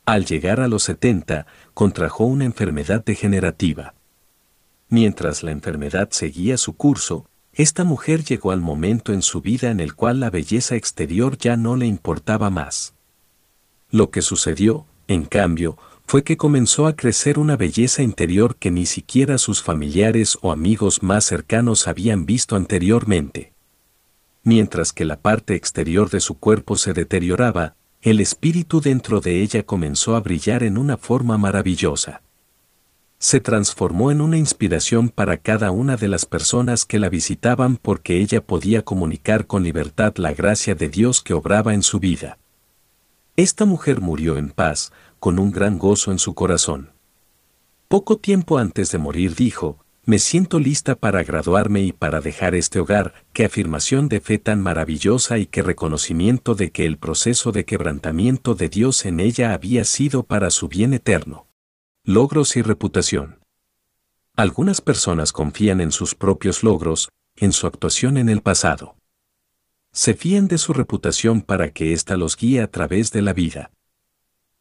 Al 0.06 0.24
llegar 0.24 0.62
a 0.62 0.70
los 0.70 0.84
70, 0.84 1.48
contrajo 1.74 2.24
una 2.24 2.46
enfermedad 2.46 3.04
degenerativa. 3.04 3.94
Mientras 4.88 5.44
la 5.44 5.52
enfermedad 5.52 6.12
seguía 6.12 6.56
su 6.56 6.78
curso, 6.78 7.26
esta 7.52 7.84
mujer 7.84 8.24
llegó 8.24 8.52
al 8.52 8.62
momento 8.62 9.12
en 9.12 9.22
su 9.22 9.42
vida 9.42 9.70
en 9.70 9.82
el 9.82 9.96
cual 9.96 10.22
la 10.22 10.30
belleza 10.30 10.78
exterior 10.78 11.38
ya 11.38 11.58
no 11.58 11.76
le 11.76 11.88
importaba 11.88 12.50
más. 12.50 12.94
Lo 13.92 14.12
que 14.12 14.22
sucedió, 14.22 14.86
en 15.10 15.26
cambio, 15.26 15.78
fue 16.08 16.24
que 16.24 16.38
comenzó 16.38 16.88
a 16.88 16.96
crecer 16.96 17.38
una 17.38 17.58
belleza 17.58 18.02
interior 18.02 18.56
que 18.56 18.72
ni 18.72 18.86
siquiera 18.86 19.38
sus 19.38 19.62
familiares 19.62 20.38
o 20.42 20.54
amigos 20.54 21.04
más 21.04 21.26
cercanos 21.26 21.86
habían 21.86 22.26
visto 22.26 22.56
anteriormente. 22.56 23.52
Mientras 24.42 24.94
que 24.94 25.04
la 25.04 25.20
parte 25.20 25.56
exterior 25.56 26.10
de 26.10 26.22
su 26.22 26.40
cuerpo 26.40 26.78
se 26.78 26.94
deterioraba, 26.94 27.76
el 28.02 28.22
espíritu 28.22 28.80
dentro 28.80 29.20
de 29.20 29.42
ella 29.42 29.64
comenzó 29.64 30.16
a 30.16 30.22
brillar 30.22 30.64
en 30.64 30.78
una 30.78 30.96
forma 30.96 31.38
maravillosa. 31.38 32.22
Se 33.20 33.42
transformó 33.42 34.10
en 34.10 34.22
una 34.22 34.38
inspiración 34.38 35.10
para 35.10 35.36
cada 35.36 35.72
una 35.72 35.98
de 35.98 36.08
las 36.08 36.26
personas 36.26 36.86
que 36.86 37.00
la 37.00 37.10
visitaban 37.10 37.76
porque 37.76 38.22
ella 38.22 38.42
podía 38.42 38.82
comunicar 38.86 39.46
con 39.46 39.64
libertad 39.64 40.14
la 40.16 40.34
gracia 40.34 40.74
de 40.74 40.88
Dios 40.88 41.22
que 41.22 41.34
obraba 41.34 41.74
en 41.74 41.84
su 41.84 42.00
vida. 42.00 42.38
Esta 43.36 43.66
mujer 43.66 44.02
murió 44.02 44.38
en 44.38 44.50
paz, 44.50 44.92
con 45.20 45.40
un 45.40 45.52
gran 45.52 45.78
gozo 45.78 46.12
en 46.12 46.20
su 46.20 46.34
corazón. 46.34 46.92
Poco 47.88 48.18
tiempo 48.18 48.58
antes 48.58 48.92
de 48.92 48.98
morir 48.98 49.36
dijo, 49.36 49.80
me 50.08 50.20
siento 50.20 50.60
lista 50.60 50.96
para 50.96 51.22
graduarme 51.24 51.82
y 51.82 51.92
para 51.92 52.22
dejar 52.22 52.56
este 52.56 52.80
hogar, 52.80 53.14
qué 53.34 53.44
afirmación 53.44 54.08
de 54.08 54.22
fe 54.22 54.38
tan 54.38 54.62
maravillosa 54.62 55.38
y 55.38 55.48
qué 55.48 55.62
reconocimiento 55.62 56.56
de 56.56 56.72
que 56.72 56.86
el 56.86 56.98
proceso 56.98 57.52
de 57.52 57.66
quebrantamiento 57.66 58.56
de 58.56 58.70
Dios 58.70 59.06
en 59.06 59.20
ella 59.20 59.54
había 59.54 59.84
sido 59.84 60.24
para 60.24 60.50
su 60.50 60.70
bien 60.70 60.94
eterno. 60.94 61.48
Logros 62.06 62.56
y 62.56 62.62
reputación. 62.62 63.40
Algunas 64.38 64.80
personas 64.80 65.34
confían 65.34 65.82
en 65.82 65.92
sus 65.92 66.16
propios 66.16 66.64
logros, 66.64 67.10
en 67.36 67.52
su 67.52 67.68
actuación 67.68 68.18
en 68.18 68.30
el 68.30 68.42
pasado. 68.42 68.96
Se 69.92 70.14
fían 70.14 70.48
de 70.48 70.58
su 70.58 70.72
reputación 70.72 71.42
para 71.42 71.72
que 71.72 71.92
ésta 71.92 72.16
los 72.16 72.38
guíe 72.38 72.62
a 72.62 72.72
través 72.72 73.12
de 73.12 73.22
la 73.22 73.34
vida. 73.34 73.72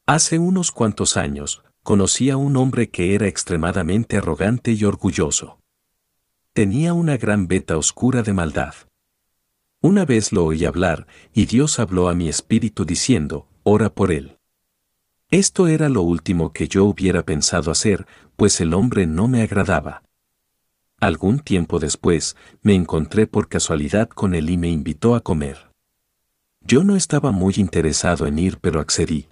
Hace 0.08 0.38
unos 0.38 0.70
cuantos 0.70 1.16
años, 1.16 1.64
conocí 1.82 2.30
a 2.30 2.36
un 2.36 2.56
hombre 2.56 2.90
que 2.90 3.16
era 3.16 3.26
extremadamente 3.26 4.18
arrogante 4.18 4.70
y 4.70 4.84
orgulloso. 4.84 5.58
Tenía 6.52 6.94
una 6.94 7.16
gran 7.16 7.48
veta 7.48 7.76
oscura 7.76 8.22
de 8.22 8.32
maldad. 8.32 8.75
Una 9.82 10.04
vez 10.04 10.30
lo 10.30 10.44
oí 10.44 10.64
hablar, 10.64 11.08
y 11.34 11.46
Dios 11.46 11.80
habló 11.80 12.08
a 12.08 12.14
mi 12.14 12.28
espíritu 12.28 12.84
diciendo, 12.84 13.48
ora 13.64 13.92
por 13.92 14.12
él. 14.12 14.38
Esto 15.28 15.66
era 15.66 15.88
lo 15.88 16.02
último 16.02 16.52
que 16.52 16.68
yo 16.68 16.84
hubiera 16.84 17.25
pensado 17.25 17.72
hacer, 17.72 18.06
pues 18.36 18.60
el 18.60 18.75
hombre 18.75 19.08
no 19.08 19.26
me 19.26 19.42
agradaba. 19.42 20.04
Algún 21.00 21.40
tiempo 21.40 21.80
después, 21.80 22.36
me 22.62 22.76
encontré 22.76 23.26
por 23.26 23.48
casualidad 23.48 24.08
con 24.08 24.36
él 24.36 24.50
y 24.50 24.56
me 24.56 24.68
invitó 24.68 25.16
a 25.16 25.20
comer. 25.20 25.72
Yo 26.60 26.84
no 26.84 26.94
estaba 26.94 27.32
muy 27.32 27.54
interesado 27.56 28.28
en 28.28 28.38
ir, 28.38 28.58
pero 28.60 28.78
accedí. 28.78 29.28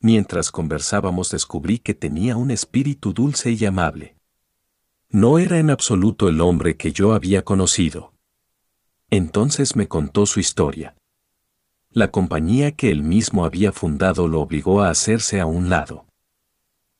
Mientras 0.00 0.50
conversábamos 0.50 1.30
descubrí 1.30 1.78
que 1.78 1.94
tenía 1.94 2.36
un 2.36 2.50
espíritu 2.50 3.12
dulce 3.12 3.52
y 3.52 3.64
amable. 3.64 4.16
No 5.08 5.38
era 5.38 5.58
en 5.58 5.70
absoluto 5.70 6.28
el 6.28 6.40
hombre 6.40 6.76
que 6.76 6.92
yo 6.92 7.14
había 7.14 7.44
conocido. 7.44 8.12
Entonces 9.10 9.76
me 9.76 9.88
contó 9.88 10.26
su 10.26 10.40
historia. 10.40 10.96
La 11.90 12.10
compañía 12.10 12.72
que 12.72 12.90
él 12.90 13.02
mismo 13.02 13.44
había 13.44 13.72
fundado 13.72 14.28
lo 14.28 14.40
obligó 14.40 14.82
a 14.82 14.90
hacerse 14.90 15.40
a 15.40 15.46
un 15.46 15.70
lado. 15.70 16.06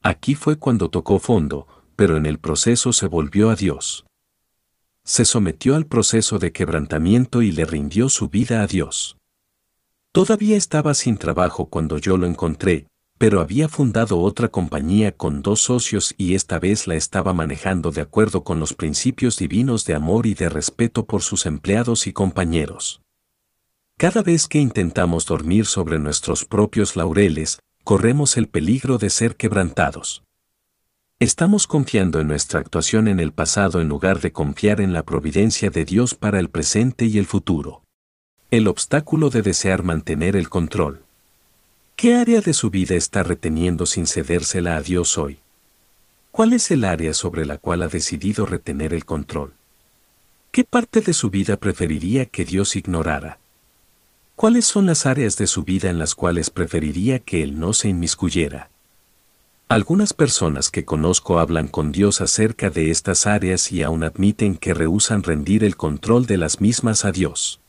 Aquí 0.03 0.35
fue 0.35 0.57
cuando 0.57 0.89
tocó 0.89 1.19
fondo, 1.19 1.67
pero 1.97 2.17
en 2.17 2.27
el 2.27 2.39
proceso 2.39 2.93
se 2.93 3.07
volvió 3.07 3.51
a 3.51 3.57
Dios. 3.57 4.07
Se 5.05 5.25
sometió 5.25 5.77
al 5.77 5.87
proceso 5.87 6.39
de 6.39 6.53
quebrantamiento 6.53 7.43
y 7.43 7.53
le 7.53 7.65
rindió 7.65 8.09
su 8.09 8.29
vida 8.29 8.63
a 8.63 8.67
Dios. 8.67 9.16
Todavía 10.17 10.57
estaba 10.57 10.95
sin 10.95 11.19
trabajo 11.19 11.67
cuando 11.67 11.99
yo 11.99 12.17
lo 12.17 12.27
encontré, 12.27 12.87
pero 13.19 13.43
había 13.43 13.69
fundado 13.69 14.19
otra 14.19 14.49
compañía 14.49 15.15
con 15.15 15.43
dos 15.43 15.61
socios 15.61 16.15
y 16.17 16.35
esta 16.35 16.59
vez 16.59 16.87
la 16.87 16.95
estaba 16.95 17.35
manejando 17.35 17.91
de 17.91 18.01
acuerdo 18.01 18.43
con 18.43 18.59
los 18.59 18.73
principios 18.73 19.37
divinos 19.37 19.85
de 19.85 19.95
amor 19.95 20.25
y 20.25 20.33
de 20.33 20.49
respeto 20.49 21.05
por 21.05 21.21
sus 21.21 21.45
empleados 21.45 22.07
y 22.07 22.15
compañeros. 22.15 23.03
Cada 23.99 24.23
vez 24.23 24.49
que 24.49 24.59
intentamos 24.59 25.27
dormir 25.27 25.67
sobre 25.67 25.99
nuestros 25.99 26.47
propios 26.47 26.97
laureles, 26.97 27.59
corremos 27.85 28.39
el 28.39 28.49
peligro 28.49 28.97
de 28.97 29.11
ser 29.11 29.37
quebrantados. 29.37 30.25
Estamos 31.21 31.67
confiando 31.67 32.21
en 32.21 32.29
nuestra 32.29 32.61
actuación 32.61 33.09
en 33.09 33.21
el 33.21 33.33
pasado 33.35 33.83
en 33.83 33.89
lugar 33.89 34.23
de 34.23 34.33
confiar 34.33 34.81
en 34.81 34.95
la 34.95 35.03
providencia 35.03 35.69
de 35.69 35.85
Dios 35.85 36.15
para 36.15 36.41
el 36.41 36.49
presente 36.49 37.05
y 37.05 37.19
el 37.19 37.27
futuro. 37.27 37.83
El 38.57 38.69
obstáculo 38.69 39.29
de 39.29 39.43
desear 39.43 39.83
mantener 39.83 40.35
el 40.35 40.49
control. 40.49 41.03
¿Qué 41.95 42.15
área 42.15 42.41
de 42.41 42.55
su 42.55 42.71
vida 42.71 42.95
está 42.95 43.23
reteniendo 43.23 43.85
sin 43.85 44.07
cedérsela 44.07 44.79
a 44.79 44.81
Dios 44.81 45.19
hoy? 45.19 45.41
¿Cuál 46.31 46.55
es 46.55 46.71
el 46.71 46.85
área 46.85 47.13
sobre 47.13 47.45
la 47.45 47.59
cual 47.59 47.83
ha 47.83 47.89
decidido 47.89 48.47
retener 48.47 48.95
el 48.95 49.05
control? 49.05 49.53
¿Qué 50.53 50.65
parte 50.65 51.03
de 51.03 51.13
su 51.13 51.29
vida 51.29 51.59
preferiría 51.59 52.25
que 52.25 52.47
Dios 52.47 52.77
ignorara? 52.77 53.39
¿Cuáles 54.37 54.65
son 54.65 54.87
las 54.87 55.05
áreas 55.05 55.37
de 55.37 55.49
su 55.49 55.63
vida 55.63 55.91
en 55.91 55.99
las 55.99 56.15
cuales 56.15 56.49
preferiría 56.49 57.19
que 57.19 57.43
Él 57.43 57.61
no 57.61 57.75
se 57.75 57.91
inmiscuyera? 57.91 58.71
Algunas 59.69 60.15
personas 60.15 60.71
que 60.71 60.87
conozco 60.87 61.41
hablan 61.41 61.69
con 61.69 61.93
Dios 61.93 62.23
acerca 62.23 62.71
de 62.71 62.91
estas 62.91 63.27
áreas 63.27 63.71
y 63.71 63.83
aún 63.83 64.03
admiten 64.03 64.57
que 64.57 64.73
rehusan 64.73 65.25
rendir 65.25 65.63
el 65.63 65.77
control 65.77 66.25
de 66.25 66.39
las 66.39 66.63
mismas 66.63 67.05
a 67.05 67.13
Dios. 67.13 67.61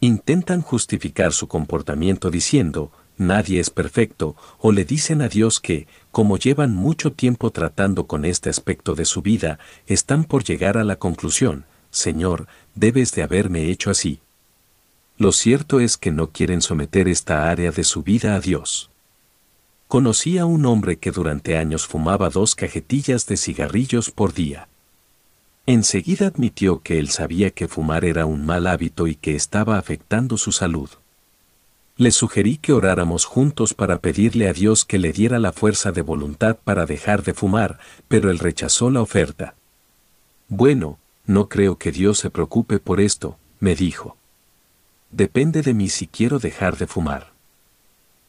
Intentan 0.00 0.60
justificar 0.60 1.32
su 1.32 1.48
comportamiento 1.48 2.30
diciendo, 2.30 2.92
nadie 3.16 3.60
es 3.60 3.70
perfecto, 3.70 4.36
o 4.58 4.70
le 4.72 4.84
dicen 4.84 5.22
a 5.22 5.28
Dios 5.28 5.58
que, 5.58 5.86
como 6.10 6.36
llevan 6.36 6.74
mucho 6.74 7.12
tiempo 7.12 7.50
tratando 7.50 8.06
con 8.06 8.24
este 8.24 8.50
aspecto 8.50 8.94
de 8.94 9.06
su 9.06 9.22
vida, 9.22 9.58
están 9.86 10.24
por 10.24 10.44
llegar 10.44 10.76
a 10.76 10.84
la 10.84 10.96
conclusión, 10.96 11.64
Señor, 11.90 12.46
debes 12.74 13.12
de 13.12 13.22
haberme 13.22 13.70
hecho 13.70 13.90
así. 13.90 14.20
Lo 15.16 15.32
cierto 15.32 15.80
es 15.80 15.96
que 15.96 16.10
no 16.10 16.30
quieren 16.30 16.60
someter 16.60 17.08
esta 17.08 17.50
área 17.50 17.70
de 17.70 17.84
su 17.84 18.02
vida 18.02 18.34
a 18.34 18.40
Dios. 18.40 18.90
Conocí 19.88 20.36
a 20.36 20.44
un 20.44 20.66
hombre 20.66 20.98
que 20.98 21.10
durante 21.10 21.56
años 21.56 21.86
fumaba 21.86 22.28
dos 22.28 22.54
cajetillas 22.54 23.26
de 23.26 23.38
cigarrillos 23.38 24.10
por 24.10 24.34
día. 24.34 24.68
Enseguida 25.68 26.28
admitió 26.28 26.80
que 26.80 27.00
él 27.00 27.08
sabía 27.08 27.50
que 27.50 27.66
fumar 27.66 28.04
era 28.04 28.24
un 28.24 28.46
mal 28.46 28.68
hábito 28.68 29.08
y 29.08 29.16
que 29.16 29.34
estaba 29.34 29.78
afectando 29.78 30.38
su 30.38 30.52
salud. 30.52 30.88
Le 31.96 32.12
sugerí 32.12 32.58
que 32.58 32.72
oráramos 32.72 33.24
juntos 33.24 33.74
para 33.74 33.98
pedirle 33.98 34.48
a 34.48 34.52
Dios 34.52 34.84
que 34.84 34.98
le 34.98 35.12
diera 35.12 35.40
la 35.40 35.52
fuerza 35.52 35.90
de 35.90 36.02
voluntad 36.02 36.56
para 36.62 36.86
dejar 36.86 37.24
de 37.24 37.34
fumar, 37.34 37.80
pero 38.06 38.30
él 38.30 38.38
rechazó 38.38 38.90
la 38.90 39.00
oferta. 39.00 39.54
Bueno, 40.48 40.98
no 41.24 41.48
creo 41.48 41.78
que 41.78 41.90
Dios 41.90 42.18
se 42.18 42.30
preocupe 42.30 42.78
por 42.78 43.00
esto, 43.00 43.36
me 43.58 43.74
dijo. 43.74 44.16
Depende 45.10 45.62
de 45.62 45.74
mí 45.74 45.88
si 45.88 46.06
quiero 46.06 46.38
dejar 46.38 46.76
de 46.76 46.86
fumar. 46.86 47.32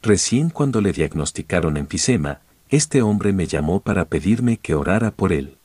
Recién 0.02 0.50
cuando 0.50 0.80
le 0.80 0.92
diagnosticaron 0.92 1.76
enfisema, 1.76 2.40
este 2.68 3.02
hombre 3.02 3.32
me 3.32 3.46
llamó 3.46 3.80
para 3.80 4.06
pedirme 4.06 4.56
que 4.56 4.74
orara 4.74 5.12
por 5.12 5.32
él. 5.32 5.57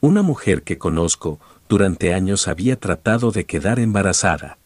Una 0.00 0.22
mujer 0.22 0.62
que 0.62 0.78
conozco, 0.78 1.38
durante 1.68 2.14
años 2.14 2.48
había 2.48 2.80
tratado 2.80 3.32
de 3.32 3.44
quedar 3.44 3.78
embarazada. 3.78 4.56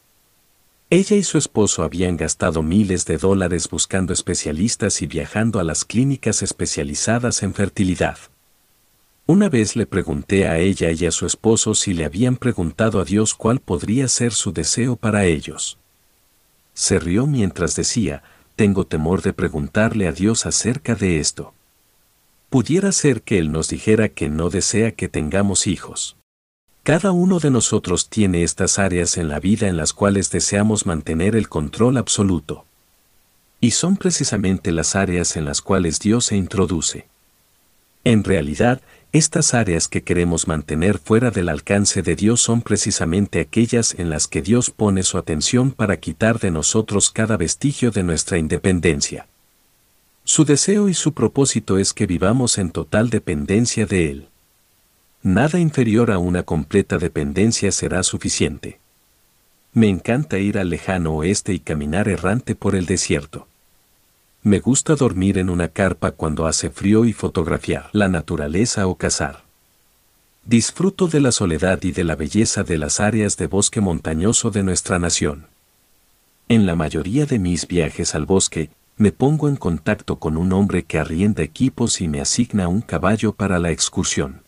Ella 0.91 1.17
y 1.17 1.25
su 1.25 1.39
esposo 1.39 1.83
habían 1.83 2.17
gastado 2.17 2.63
miles 2.63 3.05
de 3.05 3.19
dólares 3.19 3.69
buscando 3.69 4.13
especialistas 4.13 5.03
y 5.03 5.07
viajando 5.07 5.59
a 5.59 5.65
las 5.65 5.85
clínicas 5.85 6.43
especializadas 6.43 7.43
en 7.43 7.53
fertilidad. 7.53 8.19
Una 9.27 9.49
vez 9.49 9.75
le 9.75 9.87
pregunté 9.87 10.47
a 10.47 10.59
ella 10.59 10.93
y 10.93 11.07
a 11.07 11.11
su 11.11 11.27
esposo 11.27 11.75
si 11.75 11.95
le 11.95 12.05
habían 12.05 12.37
preguntado 12.37 13.01
a 13.01 13.05
Dios 13.05 13.35
cuál 13.35 13.59
podría 13.59 14.07
ser 14.07 14.33
su 14.33 14.53
deseo 14.53 14.95
para 14.95 15.25
ellos. 15.25 15.79
Se 16.75 17.01
rió 17.01 17.27
mientras 17.27 17.75
decía, 17.75 18.23
tengo 18.55 18.87
temor 18.87 19.23
de 19.23 19.33
preguntarle 19.33 20.07
a 20.07 20.13
Dios 20.13 20.47
acerca 20.47 20.95
de 20.95 21.19
esto. 21.19 21.55
Pudiera 22.55 22.93
ser 22.93 23.23
que 23.23 23.41
Él 23.41 23.51
nos 23.51 23.69
dijera 23.69 24.11
que 24.11 24.29
no 24.29 24.49
desea 24.49 24.93
que 24.93 25.09
tengamos 25.09 25.67
hijos. 25.67 26.17
Cada 26.85 27.11
uno 27.11 27.41
de 27.41 27.51
nosotros 27.51 28.09
tiene 28.09 28.45
estas 28.45 28.79
áreas 28.79 29.17
en 29.17 29.27
la 29.27 29.41
vida 29.41 29.67
en 29.67 29.77
las 29.77 29.93
cuales 29.93 30.31
deseamos 30.31 30.87
mantener 30.87 31.35
el 31.35 31.49
control 31.49 31.97
absoluto. 31.97 32.65
Y 33.61 33.73
son 33.73 33.97
precisamente 33.97 34.71
las 34.71 34.95
áreas 34.95 35.37
en 35.37 35.47
las 35.47 35.63
cuales 35.63 35.99
Dios 35.99 36.27
se 36.27 36.37
introduce. 36.37 37.09
En 38.05 38.23
realidad, 38.23 38.83
estas 39.11 39.53
áreas 39.53 39.89
que 39.89 40.05
queremos 40.05 40.47
mantener 40.47 40.99
fuera 40.99 41.33
del 41.33 41.49
alcance 41.49 42.03
de 42.03 42.15
Dios 42.15 42.41
son 42.41 42.63
precisamente 42.63 43.41
aquellas 43.41 43.97
en 43.99 44.11
las 44.11 44.29
que 44.29 44.43
Dios 44.43 44.71
pone 44.71 45.03
su 45.03 45.19
atención 45.19 45.73
para 45.73 45.97
quitar 45.97 46.39
de 46.39 46.53
nosotros 46.53 47.11
cada 47.11 47.37
vestigio 47.37 47.91
de 47.91 48.05
nuestra 48.05 48.39
independencia. 48.39 49.27
Su 50.25 50.47
deseo 50.47 50.89
y 50.89 50.95
su 50.95 51.13
propósito 51.13 51.77
es 51.77 51.93
que 51.93 52.07
vivamos 52.07 52.57
en 52.57 52.71
total 52.71 53.11
dependencia 53.11 53.85
de 53.85 54.11
Él. 54.11 54.29
Nada 55.23 55.59
inferior 55.59 56.11
a 56.11 56.19
una 56.19 56.43
completa 56.43 56.97
dependencia 56.97 57.71
será 57.73 58.03
suficiente. 58.03 58.81
Me 59.75 59.89
encanta 59.89 60.39
ir 60.39 60.59
al 60.59 60.71
lejano 60.71 61.15
oeste 61.15 61.53
y 61.53 61.59
caminar 61.59 62.09
errante 62.09 62.55
por 62.55 62.75
el 62.75 62.87
desierto. 62.87 63.49
Me 64.43 64.61
gusta 64.61 64.95
dormir 64.95 65.37
en 65.37 65.51
una 65.51 65.69
carpa 65.69 66.13
cuando 66.13 66.47
hace 66.47 66.71
frío 66.71 67.05
y 67.05 67.13
fotografiar 67.13 67.91
la 67.93 68.09
naturaleza 68.09 68.87
o 68.87 68.95
cazar. 68.95 69.45
Disfruto 70.45 71.07
de 71.07 71.21
la 71.21 71.33
soledad 71.33 71.83
y 71.83 71.93
de 71.93 72.05
la 72.05 72.17
belleza 72.17 72.63
de 72.63 72.79
las 72.79 73.01
áreas 73.01 73.37
de 73.37 73.47
bosque 73.47 73.81
montañoso 73.81 74.51
de 74.51 74.63
nuestra 74.63 74.99
nación. 74.99 75.47
En 76.49 76.67
la 76.67 76.77
mayoría 76.77 77.25
de 77.25 77.39
mis 77.39 77.67
viajes 77.67 78.15
al 78.15 78.27
bosque, 78.27 78.71
me 78.97 79.11
pongo 79.11 79.49
en 79.49 79.57
contacto 79.57 80.19
con 80.19 80.37
un 80.37 80.53
hombre 80.53 80.85
que 80.85 80.99
arrienda 80.99 81.43
equipos 81.43 82.01
y 82.01 82.09
me 82.09 82.21
asigna 82.21 82.69
un 82.69 82.81
caballo 82.81 83.33
para 83.33 83.59
la 83.59 83.71
excursión. 83.71 84.43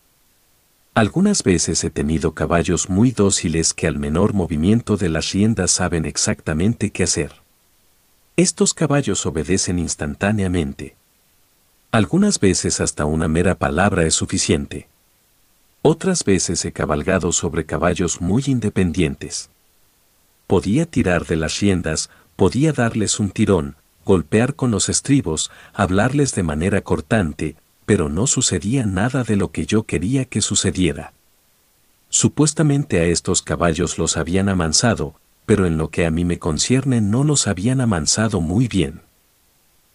Algunas 0.93 1.43
veces 1.43 1.83
he 1.83 1.89
tenido 1.89 2.33
caballos 2.33 2.89
muy 2.89 3.11
dóciles 3.11 3.73
que 3.73 3.87
al 3.87 3.99
menor 3.99 4.33
movimiento 4.33 4.97
de 4.97 5.09
las 5.09 5.31
riendas 5.31 5.71
saben 5.71 6.05
exactamente 6.05 6.91
qué 6.91 7.03
hacer. 7.03 7.33
Estos 8.35 8.73
caballos 8.73 9.25
obedecen 9.25 9.79
instantáneamente. 9.79 10.95
Algunas 11.91 12.39
veces 12.39 12.81
hasta 12.81 13.05
una 13.05 13.27
mera 13.27 13.55
palabra 13.55 14.05
es 14.05 14.15
suficiente. 14.15 14.87
Otras 15.81 16.23
veces 16.23 16.63
he 16.65 16.71
cabalgado 16.71 17.31
sobre 17.31 17.65
caballos 17.65 18.21
muy 18.21 18.43
independientes. 18.47 19.49
Podía 20.47 20.85
tirar 20.85 21.25
de 21.25 21.35
las 21.35 21.59
riendas, 21.59 22.09
podía 22.35 22.73
darles 22.73 23.19
un 23.19 23.29
tirón, 23.29 23.75
golpear 24.07 24.55
con 24.55 24.71
los 24.71 24.89
estribos, 24.89 25.51
hablarles 25.73 26.33
de 26.33 26.41
manera 26.41 26.81
cortante, 26.81 27.57
pero 27.85 28.09
no 28.09 28.25
sucedía 28.25 28.85
nada 28.85 29.23
de 29.23 29.35
lo 29.35 29.51
que 29.51 29.65
yo 29.65 29.83
quería 29.83 30.25
que 30.25 30.41
sucediera. 30.41 31.13
Supuestamente 32.09 32.99
a 32.99 33.03
estos 33.03 33.41
caballos 33.41 33.99
los 33.99 34.17
habían 34.17 34.49
amansado, 34.49 35.15
pero 35.45 35.65
en 35.65 35.77
lo 35.77 35.89
que 35.89 36.05
a 36.05 36.11
mí 36.11 36.25
me 36.25 36.39
concierne 36.39 37.01
no 37.01 37.23
los 37.23 37.47
habían 37.47 37.81
amansado 37.81 38.41
muy 38.41 38.67
bien. 38.67 39.01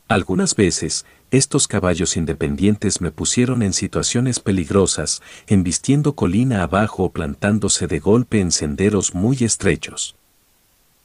Algunas 0.09 0.55
veces, 0.55 1.07
estos 1.31 1.67
caballos 1.67 2.19
independientes 2.19 3.01
me 3.01 3.11
pusieron 3.11 3.63
en 3.63 3.73
situaciones 3.73 4.41
peligrosas, 4.41 5.23
embistiendo 5.47 6.15
colina 6.15 6.63
abajo 6.63 7.05
o 7.05 7.13
plantándose 7.13 7.87
de 7.87 7.99
golpe 7.99 8.41
en 8.41 8.53
senderos 8.53 9.15
muy 9.15 9.39
estrechos. 9.41 10.15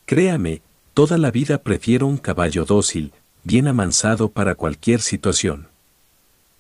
Créame, 0.06 0.62
toda 0.98 1.20
la 1.20 1.30
vida 1.30 1.60
prefiero 1.60 2.08
un 2.08 2.18
caballo 2.18 2.66
dócil, 2.66 3.14
bien 3.44 3.68
amansado 3.68 4.30
para 4.30 4.56
cualquier 4.56 5.00
situación. 5.00 5.68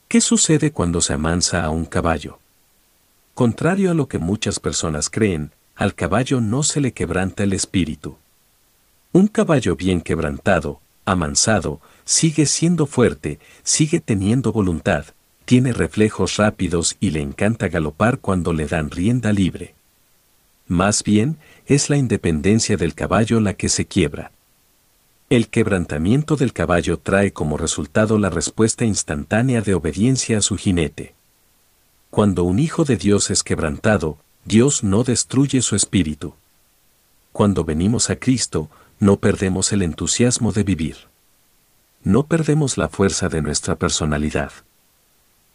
¿Qué 0.07 0.21
sucede 0.21 0.69
cuando 0.69 1.01
se 1.01 1.13
amansa 1.13 1.63
a 1.63 1.71
un 1.71 1.85
caballo? 1.85 2.37
Contrario 3.33 3.89
a 3.89 3.93
lo 3.95 4.07
que 4.07 4.19
muchas 4.19 4.59
personas 4.59 5.09
creen, 5.09 5.49
al 5.75 5.95
caballo 5.95 6.39
no 6.39 6.61
se 6.61 6.81
le 6.81 6.91
quebranta 6.91 7.41
el 7.41 7.53
espíritu. 7.53 8.17
Un 9.11 9.25
caballo 9.27 9.75
bien 9.75 10.01
quebrantado, 10.01 10.81
amansado, 11.03 11.81
sigue 12.05 12.45
siendo 12.45 12.85
fuerte, 12.85 13.39
sigue 13.63 14.01
teniendo 14.01 14.51
voluntad, 14.51 15.05
tiene 15.45 15.73
reflejos 15.73 16.37
rápidos 16.37 16.95
y 16.99 17.09
le 17.09 17.21
encanta 17.21 17.69
galopar 17.69 18.19
cuando 18.19 18.53
le 18.53 18.67
dan 18.67 18.91
rienda 18.91 19.33
libre. 19.33 19.73
Más 20.67 21.01
bien, 21.01 21.37
es 21.67 21.89
la 21.89 21.97
independencia 21.97 22.77
del 22.77 22.95
caballo 22.95 23.41
la 23.41 23.53
que 23.53 23.67
se 23.67 23.85
quiebra. 23.85 24.31
El 25.29 25.49
quebrantamiento 25.49 26.37
del 26.37 26.53
caballo 26.53 26.97
trae 26.97 27.33
como 27.33 27.57
resultado 27.57 28.17
la 28.17 28.29
respuesta 28.29 28.85
instantánea 28.85 29.59
de 29.61 29.73
obediencia 29.73 30.37
a 30.37 30.41
su 30.41 30.55
jinete. 30.55 31.13
Cuando 32.09 32.45
un 32.45 32.59
hijo 32.59 32.85
de 32.85 32.95
Dios 32.95 33.29
es 33.29 33.43
quebrantado, 33.43 34.17
Dios 34.45 34.85
no 34.85 35.03
destruye 35.03 35.61
su 35.61 35.75
espíritu. 35.75 36.33
Cuando 37.33 37.65
venimos 37.65 38.09
a 38.09 38.15
Cristo, 38.15 38.69
no 39.01 39.17
perdemos 39.17 39.73
el 39.73 39.81
entusiasmo 39.81 40.53
de 40.53 40.63
vivir. 40.63 40.95
No 42.01 42.23
perdemos 42.23 42.77
la 42.77 42.87
fuerza 42.87 43.27
de 43.27 43.41
nuestra 43.41 43.75
personalidad. 43.75 44.53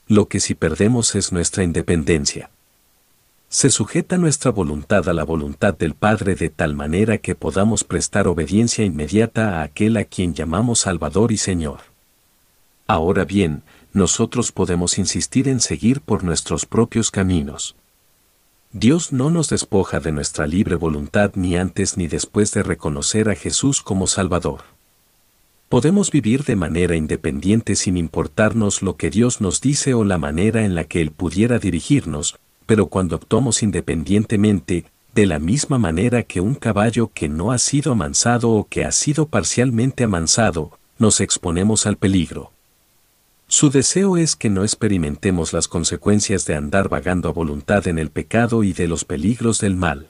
Lo 0.09 0.29
que 0.29 0.41
sí 0.41 0.55
perdemos 0.55 1.15
es 1.15 1.33
nuestra 1.33 1.65
independencia. 1.65 2.51
Se 3.53 3.69
sujeta 3.69 4.17
nuestra 4.17 4.51
voluntad 4.51 5.11
a 5.11 5.13
la 5.13 5.25
voluntad 5.25 5.77
del 5.77 5.93
Padre 5.93 6.37
de 6.37 6.49
tal 6.49 6.75
manera 6.75 7.19
que 7.19 7.35
podamos 7.35 7.85
prestar 7.85 8.27
obediencia 8.27 8.83
inmediata 8.83 9.61
a 9.61 9.63
aquel 9.65 9.99
a 9.99 10.07
quien 10.07 10.33
llamamos 10.33 10.79
Salvador 10.79 11.33
y 11.33 11.37
Señor. 11.37 11.81
Ahora 12.87 13.27
bien, 13.27 13.63
nosotros 13.93 14.53
podemos 14.53 14.97
insistir 14.97 15.49
en 15.49 15.61
seguir 15.61 16.01
por 16.01 16.25
nuestros 16.25 16.65
propios 16.65 17.11
caminos. 17.11 17.77
Dios 18.73 19.13
no 19.13 19.29
nos 19.29 19.51
despoja 19.51 20.01
de 20.01 20.13
nuestra 20.13 20.47
libre 20.47 20.77
voluntad 20.77 21.33
ni 21.35 21.55
antes 21.55 21.99
ni 21.99 22.07
después 22.07 22.53
de 22.53 22.63
reconocer 22.63 23.29
a 23.29 23.35
Jesús 23.35 23.83
como 23.83 24.07
Salvador. 24.07 24.63
Podemos 25.69 26.11
vivir 26.11 26.45
de 26.45 26.57
manera 26.57 26.97
independiente 26.97 27.77
sin 27.77 27.99
importarnos 27.99 28.81
lo 28.81 28.97
que 28.97 29.11
Dios 29.11 29.43
nos 29.43 29.61
dice 29.61 29.93
o 29.93 30.05
la 30.05 30.17
manera 30.17 30.65
en 30.65 30.75
la 30.75 30.85
que 30.85 31.03
Él 31.03 31.11
pudiera 31.11 31.59
dirigirnos, 31.59 32.39
pero 32.67 32.87
cuando 32.87 33.17
actuamos 33.17 33.63
independientemente, 33.63 34.87
de 35.15 35.27
la 35.27 35.39
misma 35.39 35.79
manera 35.79 36.23
que 36.23 36.41
un 36.41 36.55
caballo 36.55 37.11
que 37.13 37.29
no 37.29 37.53
ha 37.53 37.59
sido 37.59 37.93
amansado 37.93 38.51
o 38.51 38.67
que 38.69 38.85
ha 38.85 38.93
sido 38.93 39.27
parcialmente 39.27 40.05
amansado, 40.05 40.79
nos 40.99 41.21
exponemos 41.21 41.87
al 41.87 41.97
peligro. 41.97 42.53
Su 43.47 43.69
deseo 43.69 44.17
es 44.17 44.35
que 44.35 44.49
no 44.49 44.63
experimentemos 44.63 45.53
las 45.53 45.69
consecuencias 45.69 46.47
de 46.47 46.55
andar 46.55 46.89
vagando 46.89 47.29
a 47.29 47.33
voluntad 47.33 47.87
en 47.87 47.99
el 47.99 48.09
pecado 48.09 48.65
y 48.65 48.73
de 48.73 48.89
los 48.89 49.05
peligros 49.05 49.61
del 49.61 49.77
mal. 49.77 50.09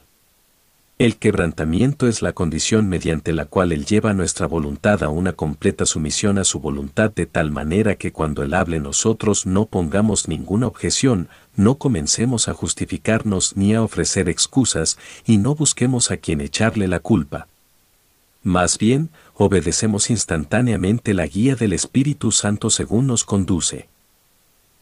El 0.98 1.16
quebrantamiento 1.16 2.06
es 2.06 2.22
la 2.22 2.32
condición 2.32 2.88
mediante 2.88 3.32
la 3.32 3.46
cual 3.46 3.72
Él 3.72 3.86
lleva 3.86 4.12
nuestra 4.12 4.46
voluntad 4.46 5.02
a 5.02 5.08
una 5.08 5.32
completa 5.32 5.84
sumisión 5.84 6.38
a 6.38 6.44
su 6.44 6.60
voluntad 6.60 7.10
de 7.10 7.26
tal 7.26 7.50
manera 7.50 7.96
que 7.96 8.12
cuando 8.12 8.42
Él 8.42 8.54
hable 8.54 8.78
nosotros 8.78 9.46
no 9.46 9.66
pongamos 9.66 10.28
ninguna 10.28 10.66
objeción, 10.66 11.28
no 11.56 11.76
comencemos 11.76 12.46
a 12.46 12.54
justificarnos 12.54 13.56
ni 13.56 13.74
a 13.74 13.82
ofrecer 13.82 14.28
excusas 14.28 14.96
y 15.26 15.38
no 15.38 15.54
busquemos 15.54 16.10
a 16.10 16.18
quien 16.18 16.40
echarle 16.40 16.86
la 16.86 17.00
culpa. 17.00 17.48
Más 18.44 18.78
bien, 18.78 19.10
obedecemos 19.34 20.10
instantáneamente 20.10 21.14
la 21.14 21.26
guía 21.26 21.56
del 21.56 21.72
Espíritu 21.72 22.32
Santo 22.32 22.70
según 22.70 23.06
nos 23.06 23.24
conduce. 23.24 23.88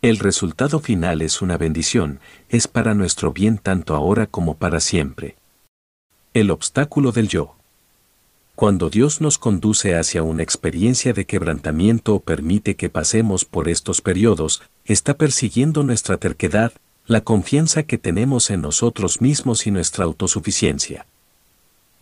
El 0.03 0.19
resultado 0.19 0.81
final 0.81 1.23
es 1.23 1.41
una 1.41 1.57
bendición, 1.57 2.21
es 2.49 2.69
para 2.69 2.95
nuestro 2.95 3.33
bien 3.33 3.59
tanto 3.59 3.95
ahora 3.95 4.27
como 4.27 4.57
para 4.57 4.81
siempre. 4.81 5.37
El 6.33 6.53
obstáculo 6.53 7.11
del 7.11 7.27
yo. 7.27 7.57
Cuando 8.55 8.89
Dios 8.89 9.21
nos 9.21 9.37
conduce 9.37 9.97
hacia 9.97 10.23
una 10.23 10.45
experiencia 10.45 11.13
de 11.13 11.25
quebrantamiento 11.25 12.15
o 12.15 12.21
permite 12.21 12.77
que 12.77 12.89
pasemos 12.89 13.45
por 13.45 13.69
estos 13.69 14.01
periodos, 14.01 14.63
está 14.85 15.15
persiguiendo 15.15 15.83
nuestra 15.83 16.19
terquedad, 16.19 16.73
la 17.09 17.23
confianza 17.23 17.83
que 17.83 17.99
tenemos 17.99 18.51
en 18.51 18.61
nosotros 18.61 19.21
mismos 19.21 19.67
y 19.67 19.73
nuestra 19.73 20.05
autosuficiencia. 20.05 21.05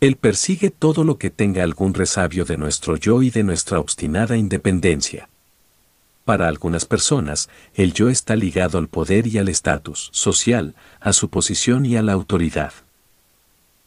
Él 0.03 0.17
persigue 0.17 0.69
todo 0.69 1.05
lo 1.05 1.17
que 1.17 1.31
tenga 1.31 1.63
algún 1.63 1.95
resabio 1.95 2.45
de 2.45 2.59
nuestro 2.59 2.99
yo 2.99 3.23
y 3.23 3.31
de 3.31 3.45
nuestra 3.45 3.81
obstinada 3.81 4.37
independencia. 4.37 5.31
Para 6.27 6.49
algunas 6.49 6.85
personas, 6.85 7.49
el 7.73 7.95
yo 7.95 8.11
está 8.11 8.37
ligado 8.37 8.77
al 8.77 8.89
poder 8.89 9.27
y 9.27 9.39
al 9.39 9.49
estatus 9.49 10.11
social, 10.13 10.75
a 11.01 11.15
su 11.15 11.31
posición 11.31 11.87
y 11.87 11.97
a 11.97 12.03
la 12.03 12.13
autoridad. 12.13 12.75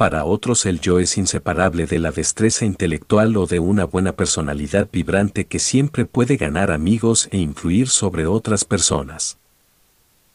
Para 0.01 0.25
otros 0.25 0.65
el 0.65 0.79
yo 0.79 0.97
es 0.97 1.15
inseparable 1.19 1.85
de 1.85 1.99
la 1.99 2.11
destreza 2.11 2.65
intelectual 2.65 3.37
o 3.37 3.45
de 3.45 3.59
una 3.59 3.85
buena 3.85 4.13
personalidad 4.13 4.89
vibrante 4.91 5.45
que 5.45 5.59
siempre 5.59 6.05
puede 6.05 6.37
ganar 6.37 6.71
amigos 6.71 7.29
e 7.29 7.37
influir 7.37 7.87
sobre 7.87 8.25
otras 8.25 8.65
personas. 8.65 9.37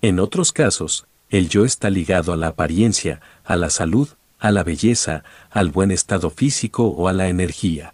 En 0.03 0.21
otros 0.21 0.53
casos, 0.53 1.09
el 1.31 1.49
yo 1.49 1.65
está 1.65 1.91
ligado 1.91 2.33
a 2.33 2.37
la 2.37 2.47
apariencia, 2.47 3.21
a 3.43 3.57
la 3.57 3.69
salud, 3.69 4.09
a 4.39 4.53
la 4.53 4.63
belleza, 4.63 5.25
al 5.51 5.71
buen 5.71 5.91
estado 5.91 6.31
físico 6.31 6.87
o 6.87 7.09
a 7.09 7.13
la 7.13 7.27
energía. 7.27 7.93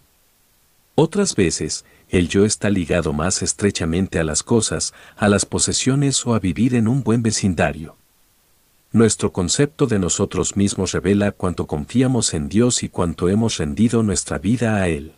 Otras 0.93 1.35
veces, 1.35 1.85
el 2.07 2.29
yo 2.29 2.45
está 2.45 2.69
ligado 2.69 3.13
más 3.13 3.41
estrechamente 3.41 4.19
a 4.19 4.23
las 4.23 4.43
cosas, 4.43 4.93
a 5.17 5.27
las 5.27 5.47
posesiones 5.47 6.23
o 6.27 6.35
a 6.35 6.39
vivir 6.39 6.75
en 6.75 6.87
un 6.87 7.01
buen 7.01 7.23
vecindario. 7.23 7.95
Nuestro 8.93 9.33
concepto 9.33 9.87
de 9.87 9.97
nosotros 9.97 10.55
mismos 10.55 10.91
revela 10.91 11.31
cuánto 11.31 11.65
confiamos 11.65 12.35
en 12.35 12.47
Dios 12.47 12.83
y 12.83 12.89
cuánto 12.89 13.27
hemos 13.27 13.57
rendido 13.57 14.03
nuestra 14.03 14.37
vida 14.37 14.75
a 14.75 14.87
Él. 14.87 15.13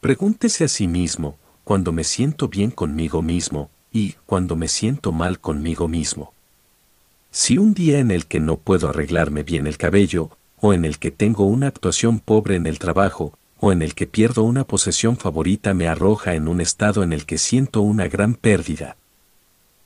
Pregúntese 0.00 0.64
a 0.64 0.68
sí 0.68 0.88
mismo, 0.88 1.38
cuando 1.62 1.92
me 1.92 2.02
siento 2.02 2.48
bien 2.48 2.72
conmigo 2.72 3.22
mismo, 3.22 3.70
y 3.92 4.16
cuando 4.26 4.56
me 4.56 4.66
siento 4.66 5.12
mal 5.12 5.38
conmigo 5.38 5.86
mismo. 5.86 6.32
Si 7.30 7.56
un 7.56 7.72
día 7.72 8.00
en 8.00 8.10
el 8.10 8.26
que 8.26 8.40
no 8.40 8.56
puedo 8.56 8.88
arreglarme 8.88 9.44
bien 9.44 9.68
el 9.68 9.78
cabello, 9.78 10.30
o 10.60 10.72
en 10.72 10.84
el 10.84 10.98
que 10.98 11.12
tengo 11.12 11.44
una 11.44 11.68
actuación 11.68 12.18
pobre 12.18 12.56
en 12.56 12.66
el 12.66 12.80
trabajo, 12.80 13.38
o 13.60 13.70
en 13.70 13.82
el 13.82 13.94
que 13.94 14.08
pierdo 14.08 14.42
una 14.42 14.64
posesión 14.64 15.16
favorita 15.16 15.72
me 15.72 15.86
arroja 15.86 16.34
en 16.34 16.48
un 16.48 16.60
estado 16.60 17.04
en 17.04 17.12
el 17.12 17.26
que 17.26 17.38
siento 17.38 17.80
una 17.80 18.08
gran 18.08 18.34
pérdida, 18.34 18.96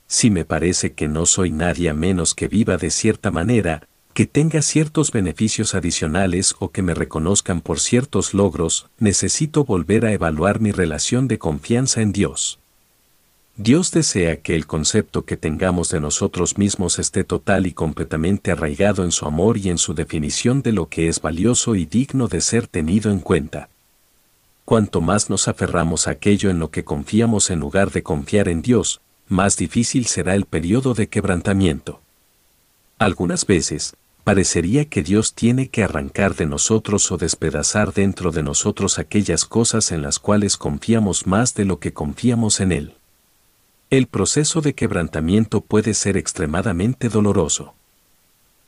si 0.06 0.30
me 0.30 0.44
parece 0.44 0.92
que 0.92 1.08
no 1.08 1.26
soy 1.26 1.50
nadie 1.50 1.90
a 1.90 1.94
menos 1.94 2.34
que 2.34 2.48
viva 2.48 2.76
de 2.76 2.90
cierta 2.90 3.30
manera, 3.30 3.88
que 4.14 4.26
tenga 4.26 4.62
ciertos 4.62 5.12
beneficios 5.12 5.74
adicionales 5.74 6.54
o 6.58 6.70
que 6.70 6.80
me 6.80 6.94
reconozcan 6.94 7.60
por 7.60 7.80
ciertos 7.80 8.32
logros, 8.32 8.88
necesito 8.98 9.64
volver 9.64 10.06
a 10.06 10.12
evaluar 10.12 10.60
mi 10.60 10.72
relación 10.72 11.28
de 11.28 11.38
confianza 11.38 12.00
en 12.00 12.12
Dios. 12.12 12.58
Dios 13.58 13.90
desea 13.90 14.36
que 14.36 14.54
el 14.54 14.66
concepto 14.66 15.24
que 15.24 15.36
tengamos 15.36 15.88
de 15.88 15.98
nosotros 15.98 16.58
mismos 16.58 16.98
esté 16.98 17.24
total 17.24 17.66
y 17.66 17.72
completamente 17.72 18.52
arraigado 18.52 19.02
en 19.02 19.12
su 19.12 19.26
amor 19.26 19.56
y 19.56 19.70
en 19.70 19.78
su 19.78 19.94
definición 19.94 20.62
de 20.62 20.72
lo 20.72 20.88
que 20.88 21.08
es 21.08 21.20
valioso 21.20 21.74
y 21.74 21.86
digno 21.86 22.28
de 22.28 22.42
ser 22.42 22.66
tenido 22.66 23.10
en 23.10 23.20
cuenta. 23.20 23.70
Cuanto 24.66 25.00
más 25.00 25.30
nos 25.30 25.48
aferramos 25.48 26.06
a 26.06 26.12
aquello 26.12 26.50
en 26.50 26.58
lo 26.58 26.70
que 26.70 26.84
confiamos 26.84 27.50
en 27.50 27.60
lugar 27.60 27.92
de 27.92 28.02
confiar 28.02 28.48
en 28.48 28.62
Dios, 28.62 29.00
más 29.28 29.56
difícil 29.56 30.06
será 30.06 30.34
el 30.34 30.44
periodo 30.44 30.94
de 30.94 31.08
quebrantamiento. 31.08 32.00
Algunas 32.98 33.46
veces, 33.46 33.96
parecería 34.24 34.86
que 34.86 35.02
Dios 35.02 35.34
tiene 35.34 35.68
que 35.68 35.84
arrancar 35.84 36.34
de 36.34 36.46
nosotros 36.46 37.12
o 37.12 37.16
despedazar 37.16 37.92
dentro 37.92 38.30
de 38.30 38.42
nosotros 38.42 38.98
aquellas 38.98 39.44
cosas 39.44 39.92
en 39.92 40.02
las 40.02 40.18
cuales 40.18 40.56
confiamos 40.56 41.26
más 41.26 41.54
de 41.54 41.64
lo 41.64 41.78
que 41.78 41.92
confiamos 41.92 42.60
en 42.60 42.72
Él. 42.72 42.94
El 43.90 44.06
proceso 44.06 44.62
de 44.62 44.74
quebrantamiento 44.74 45.60
puede 45.60 45.94
ser 45.94 46.16
extremadamente 46.16 47.08
doloroso. 47.08 47.74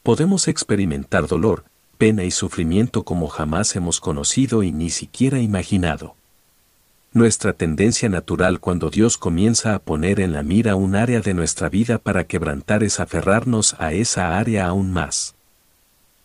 Podemos 0.05 0.47
experimentar 0.47 1.27
dolor, 1.27 1.65
pena 1.99 2.23
y 2.23 2.31
sufrimiento 2.31 3.03
como 3.03 3.27
jamás 3.27 3.75
hemos 3.75 3.99
conocido 3.99 4.63
y 4.63 4.71
ni 4.71 4.91
siquiera 4.91 5.41
imaginado. 5.41 6.15
Nuestra 7.15 7.55
tendencia 7.55 8.11
natural 8.11 8.61
cuando 8.61 8.91
Dios 8.91 9.17
comienza 9.17 9.75
a 9.75 9.79
poner 9.79 10.21
en 10.21 10.33
la 10.33 10.43
mira 10.43 10.77
un 10.77 10.95
área 10.95 11.21
de 11.21 11.33
nuestra 11.33 11.71
vida 11.71 11.99
para 11.99 12.25
quebrantar 12.25 12.83
es 12.85 13.01
aferrarnos 13.01 13.75
a 13.79 13.95
esa 13.95 14.39
área 14.39 14.67
aún 14.67 14.93
más. 14.93 15.35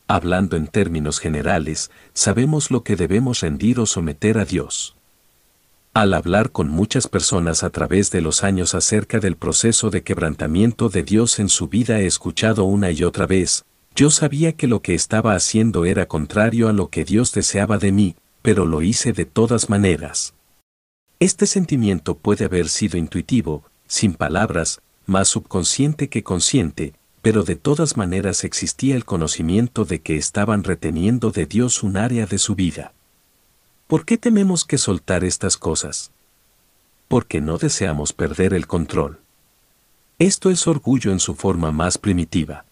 Hablando 0.08 0.58
en 0.58 0.68
términos 0.68 1.20
generales, 1.20 1.90
sabemos 2.14 2.70
lo 2.70 2.84
que 2.84 2.98
debemos 2.98 3.40
rendir 3.40 3.80
o 3.80 3.86
someter 3.86 4.38
a 4.38 4.44
Dios. 4.44 4.98
Al 5.94 6.14
hablar 6.14 6.52
con 6.52 6.68
muchas 6.68 7.08
personas 7.08 7.64
a 7.64 7.70
través 7.70 8.12
de 8.12 8.20
los 8.20 8.44
años 8.44 8.76
acerca 8.76 9.20
del 9.20 9.38
proceso 9.38 9.90
de 9.90 10.04
quebrantamiento 10.04 10.90
de 10.90 11.04
Dios 11.04 11.40
en 11.40 11.48
su 11.48 11.70
vida 11.70 12.02
he 12.02 12.08
escuchado 12.08 12.66
una 12.66 12.92
y 12.92 13.04
otra 13.06 13.26
vez, 13.26 13.64
yo 13.96 14.10
sabía 14.10 14.52
que 14.54 14.68
lo 14.68 14.82
que 14.82 14.96
estaba 14.96 15.34
haciendo 15.34 15.86
era 15.86 16.08
contrario 16.08 16.68
a 16.68 16.74
lo 16.74 16.90
que 16.90 17.06
Dios 17.06 17.32
deseaba 17.32 17.78
de 17.78 17.94
mí, 17.94 18.16
pero 18.42 18.66
lo 18.66 18.82
hice 18.82 19.14
de 19.14 19.26
todas 19.26 19.70
maneras. 19.70 20.34
Este 21.20 21.46
sentimiento 21.46 22.16
puede 22.16 22.46
haber 22.46 22.70
sido 22.70 22.98
intuitivo, 22.98 23.64
sin 23.88 24.14
palabras, 24.14 24.82
más 25.06 25.28
subconsciente 25.28 26.10
que 26.10 26.24
consciente, 26.24 26.94
pero 27.22 27.44
de 27.44 27.56
todas 27.56 27.96
maneras 27.96 28.44
existía 28.44 28.96
el 28.96 29.06
conocimiento 29.06 29.86
de 29.86 30.02
que 30.02 30.18
estaban 30.18 30.64
reteniendo 30.64 31.32
de 31.32 31.46
Dios 31.46 31.82
un 31.84 31.96
área 31.96 32.26
de 32.26 32.38
su 32.38 32.56
vida. 32.56 32.94
¿Por 33.88 34.06
qué 34.06 34.18
tememos 34.18 34.66
que 34.66 34.78
soltar 34.78 35.24
estas 35.24 35.56
cosas? 35.56 36.12
Porque 37.08 37.42
no 37.42 37.58
deseamos 37.58 38.12
perder 38.12 38.54
el 38.54 38.68
control. 38.68 39.20
Esto 40.20 40.50
es 40.50 40.68
orgullo 40.68 41.12
en 41.12 41.20
su 41.20 41.36
forma 41.36 41.72
más 41.72 41.98
primitiva. 41.98 42.66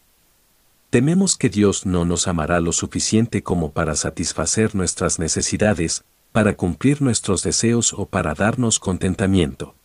Tememos 0.90 1.38
que 1.38 1.50
Dios 1.50 1.86
no 1.86 2.04
nos 2.04 2.28
amará 2.28 2.60
lo 2.60 2.74
suficiente 2.74 3.44
como 3.44 3.72
para 3.72 3.96
satisfacer 3.96 4.76
nuestras 4.76 5.20
necesidades, 5.20 6.04
para 6.32 6.56
cumplir 6.56 7.02
nuestros 7.02 7.44
deseos 7.44 7.94
o 7.94 8.06
para 8.06 8.34
darnos 8.34 8.80
contentamiento. 8.80 9.76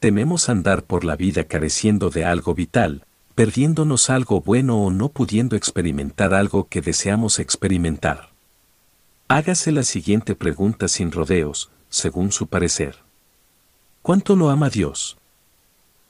Tememos 0.00 0.48
andar 0.48 0.82
por 0.82 1.04
la 1.04 1.14
vida 1.14 1.44
careciendo 1.44 2.10
de 2.10 2.24
algo 2.24 2.54
vital, 2.54 3.06
perdiéndonos 3.34 4.10
algo 4.10 4.40
bueno 4.40 4.78
o 4.78 4.90
no 4.90 5.08
pudiendo 5.08 5.56
experimentar 5.56 6.34
algo 6.34 6.68
que 6.68 6.80
deseamos 6.80 7.38
experimentar. 7.38 8.30
Hágase 9.28 9.72
la 9.72 9.84
siguiente 9.84 10.34
pregunta 10.34 10.88
sin 10.88 11.12
rodeos, 11.12 11.70
según 11.88 12.32
su 12.32 12.48
parecer. 12.48 12.96
¿Cuánto 14.02 14.34
lo 14.34 14.50
ama 14.50 14.68
Dios? 14.68 15.16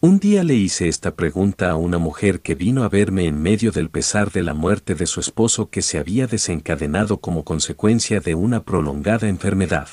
Un 0.04 0.18
día 0.18 0.42
le 0.42 0.54
hice 0.54 0.88
esta 0.88 1.14
pregunta 1.14 1.70
a 1.70 1.76
una 1.76 1.98
mujer 1.98 2.40
que 2.40 2.56
vino 2.56 2.82
a 2.82 2.88
verme 2.88 3.26
en 3.26 3.40
medio 3.40 3.70
del 3.70 3.88
pesar 3.88 4.32
de 4.32 4.42
la 4.42 4.52
muerte 4.52 4.96
de 4.96 5.06
su 5.06 5.20
esposo 5.20 5.70
que 5.70 5.80
se 5.80 5.96
había 5.96 6.26
desencadenado 6.26 7.18
como 7.18 7.44
consecuencia 7.44 8.18
de 8.18 8.34
una 8.34 8.64
prolongada 8.64 9.28
enfermedad. 9.28 9.88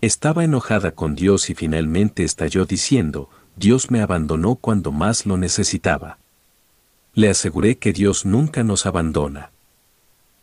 Estaba 0.00 0.44
enojada 0.44 0.92
con 0.92 1.16
Dios 1.16 1.50
y 1.50 1.56
finalmente 1.56 2.22
estalló 2.22 2.64
diciendo, 2.64 3.28
Dios 3.56 3.90
me 3.90 4.02
abandonó 4.02 4.54
cuando 4.54 4.92
más 4.92 5.26
lo 5.26 5.36
necesitaba. 5.36 6.18
Le 7.12 7.28
aseguré 7.28 7.78
que 7.78 7.92
Dios 7.92 8.24
nunca 8.24 8.62
nos 8.62 8.86
abandona. 8.86 9.50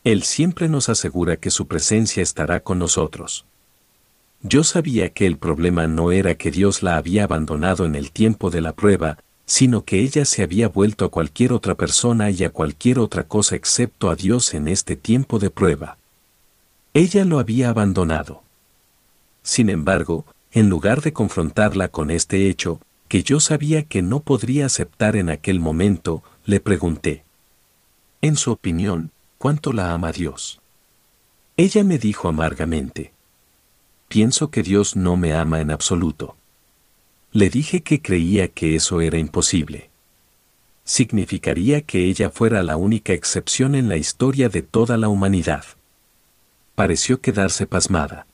Él 0.03 0.23
siempre 0.23 0.67
nos 0.67 0.89
asegura 0.89 1.37
que 1.37 1.49
su 1.49 1.69
presencia 1.69 2.21
estará 2.21 2.59
con 2.59 2.77
nosotros. 2.77 3.45
Yo 4.41 4.63
sabía 4.63 5.09
que 5.09 5.25
el 5.25 5.37
problema 5.37 5.87
no 5.87 6.11
era 6.11 6.35
que 6.35 6.49
Dios 6.49 6.81
la 6.81 6.95
había 6.95 7.25
abandonado 7.25 7.85
en 7.85 7.95
el 7.95 8.11
tiempo 8.11 8.49
de 8.49 8.61
la 8.61 8.73
prueba, 8.73 9.17
sino 9.45 9.83
que 9.83 9.99
ella 9.99 10.23
se 10.25 10.43
había 10.43 10.69
vuelto 10.69 11.05
a 11.05 11.09
cualquier 11.09 11.51
otra 11.51 11.75
persona 11.75 12.29
y 12.29 12.43
a 12.43 12.51
cualquier 12.51 12.99
otra 12.99 13.23
cosa 13.23 13.55
excepto 13.55 14.09
a 14.09 14.15
Dios 14.15 14.53
en 14.53 14.67
este 14.67 14.95
tiempo 14.95 15.39
de 15.39 15.49
prueba. 15.49 15.97
Ella 16.93 17.25
lo 17.25 17.39
había 17.39 17.69
abandonado. 17.69 18.43
Sin 19.43 19.69
embargo, 19.69 20.25
en 20.51 20.69
lugar 20.69 21.01
de 21.01 21.13
confrontarla 21.13 21.89
con 21.89 22.09
este 22.09 22.47
hecho, 22.47 22.79
que 23.07 23.23
yo 23.23 23.39
sabía 23.39 23.83
que 23.83 24.01
no 24.01 24.21
podría 24.21 24.67
aceptar 24.67 25.15
en 25.15 25.29
aquel 25.29 25.59
momento, 25.59 26.23
le 26.45 26.59
pregunté. 26.59 27.23
En 28.21 28.37
su 28.37 28.51
opinión, 28.51 29.11
¿cuánto 29.37 29.73
la 29.73 29.93
ama 29.93 30.11
Dios? 30.11 30.61
Ella 31.57 31.83
me 31.83 31.97
dijo 31.97 32.29
amargamente. 32.29 33.11
Pienso 34.09 34.49
que 34.49 34.63
Dios 34.63 34.95
no 34.95 35.17
me 35.17 35.33
ama 35.33 35.61
en 35.61 35.69
absoluto. 35.69 36.35
Le 37.31 37.51
dije 37.51 37.83
que 37.83 38.01
creía 38.01 38.47
que 38.47 38.75
eso 38.75 39.01
era 39.01 39.19
imposible. 39.19 39.91
Significaría 40.83 41.81
que 41.83 42.05
ella 42.05 42.31
fuera 42.31 42.63
la 42.63 42.75
única 42.75 43.13
excepción 43.13 43.75
en 43.75 43.87
la 43.87 43.97
historia 43.97 44.49
de 44.49 44.63
toda 44.63 44.97
la 44.97 45.09
humanidad. 45.09 45.63
Pareció 46.73 47.21
quedarse 47.21 47.67
pasmada. 47.67 48.25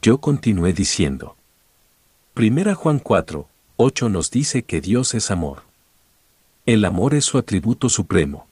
Yo 0.00 0.22
continué 0.22 0.72
diciendo. 0.72 1.36
Primera 2.32 2.74
Juan 2.74 2.98
4, 2.98 3.46
8 3.76 4.08
nos 4.08 4.30
dice 4.30 4.62
que 4.62 4.80
Dios 4.80 5.12
es 5.12 5.30
amor. 5.30 5.64
El 6.64 6.86
amor 6.86 7.14
es 7.14 7.26
su 7.26 7.36
atributo 7.36 7.90
supremo. 7.90 8.46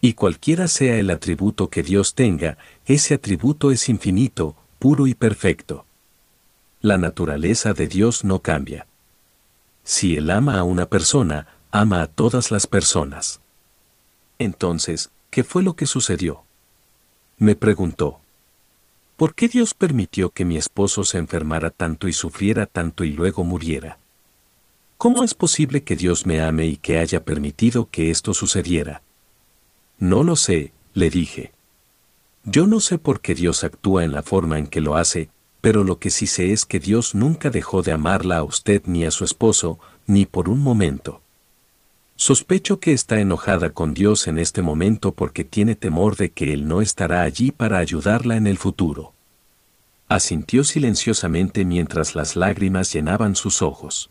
Y 0.00 0.14
cualquiera 0.14 0.66
sea 0.66 0.96
el 0.96 1.08
atributo 1.10 1.70
que 1.70 1.84
Dios 1.84 2.16
tenga, 2.16 2.58
ese 2.84 3.14
atributo 3.14 3.70
es 3.70 3.88
infinito, 3.88 4.56
puro 4.86 5.08
y 5.08 5.14
perfecto 5.14 5.84
la 6.80 6.96
naturaleza 6.96 7.72
de 7.72 7.88
Dios 7.88 8.22
no 8.22 8.38
cambia. 8.38 8.86
Si 9.82 10.16
Él 10.16 10.30
ama 10.30 10.60
a 10.60 10.62
una 10.62 10.86
persona, 10.86 11.48
ama 11.72 12.02
a 12.02 12.06
todas 12.06 12.52
las 12.52 12.68
personas. 12.68 13.40
Entonces, 14.38 15.10
¿qué 15.30 15.42
fue 15.42 15.64
lo 15.64 15.74
que 15.74 15.86
sucedió? 15.86 16.44
Me 17.36 17.56
preguntó. 17.56 18.20
¿Por 19.16 19.34
qué 19.34 19.48
Dios 19.48 19.74
permitió 19.74 20.30
que 20.30 20.44
mi 20.44 20.56
esposo 20.56 21.02
se 21.02 21.18
enfermara 21.18 21.70
tanto 21.70 22.06
y 22.06 22.12
sufriera 22.12 22.66
tanto 22.66 23.02
y 23.02 23.10
luego 23.10 23.42
muriera? 23.42 23.98
¿Cómo 24.98 25.24
es 25.24 25.34
posible 25.34 25.82
que 25.82 25.96
Dios 25.96 26.26
me 26.26 26.40
ame 26.42 26.66
y 26.66 26.76
que 26.76 26.98
haya 26.98 27.24
permitido 27.24 27.88
que 27.90 28.12
esto 28.12 28.34
sucediera? 28.34 29.02
No 29.98 30.22
lo 30.22 30.36
sé, 30.36 30.70
le 30.94 31.10
dije. 31.10 31.55
Yo 32.48 32.68
no 32.68 32.78
sé 32.78 32.98
por 32.98 33.20
qué 33.20 33.34
Dios 33.34 33.64
actúa 33.64 34.04
en 34.04 34.12
la 34.12 34.22
forma 34.22 34.56
en 34.60 34.68
que 34.68 34.80
lo 34.80 34.96
hace, 34.96 35.30
pero 35.60 35.82
lo 35.82 35.98
que 35.98 36.10
sí 36.10 36.28
sé 36.28 36.52
es 36.52 36.64
que 36.64 36.78
Dios 36.78 37.16
nunca 37.16 37.50
dejó 37.50 37.82
de 37.82 37.90
amarla 37.90 38.38
a 38.38 38.44
usted 38.44 38.82
ni 38.86 39.04
a 39.04 39.10
su 39.10 39.24
esposo, 39.24 39.80
ni 40.06 40.26
por 40.26 40.48
un 40.48 40.60
momento. 40.60 41.22
Sospecho 42.14 42.78
que 42.78 42.92
está 42.92 43.20
enojada 43.20 43.70
con 43.70 43.94
Dios 43.94 44.28
en 44.28 44.38
este 44.38 44.62
momento 44.62 45.10
porque 45.12 45.42
tiene 45.42 45.74
temor 45.74 46.16
de 46.16 46.30
que 46.30 46.52
Él 46.52 46.68
no 46.68 46.80
estará 46.80 47.22
allí 47.22 47.50
para 47.50 47.78
ayudarla 47.78 48.36
en 48.36 48.46
el 48.46 48.58
futuro. 48.58 49.12
Asintió 50.06 50.62
silenciosamente 50.62 51.64
mientras 51.64 52.14
las 52.14 52.36
lágrimas 52.36 52.92
llenaban 52.92 53.34
sus 53.34 53.60
ojos. 53.60 54.08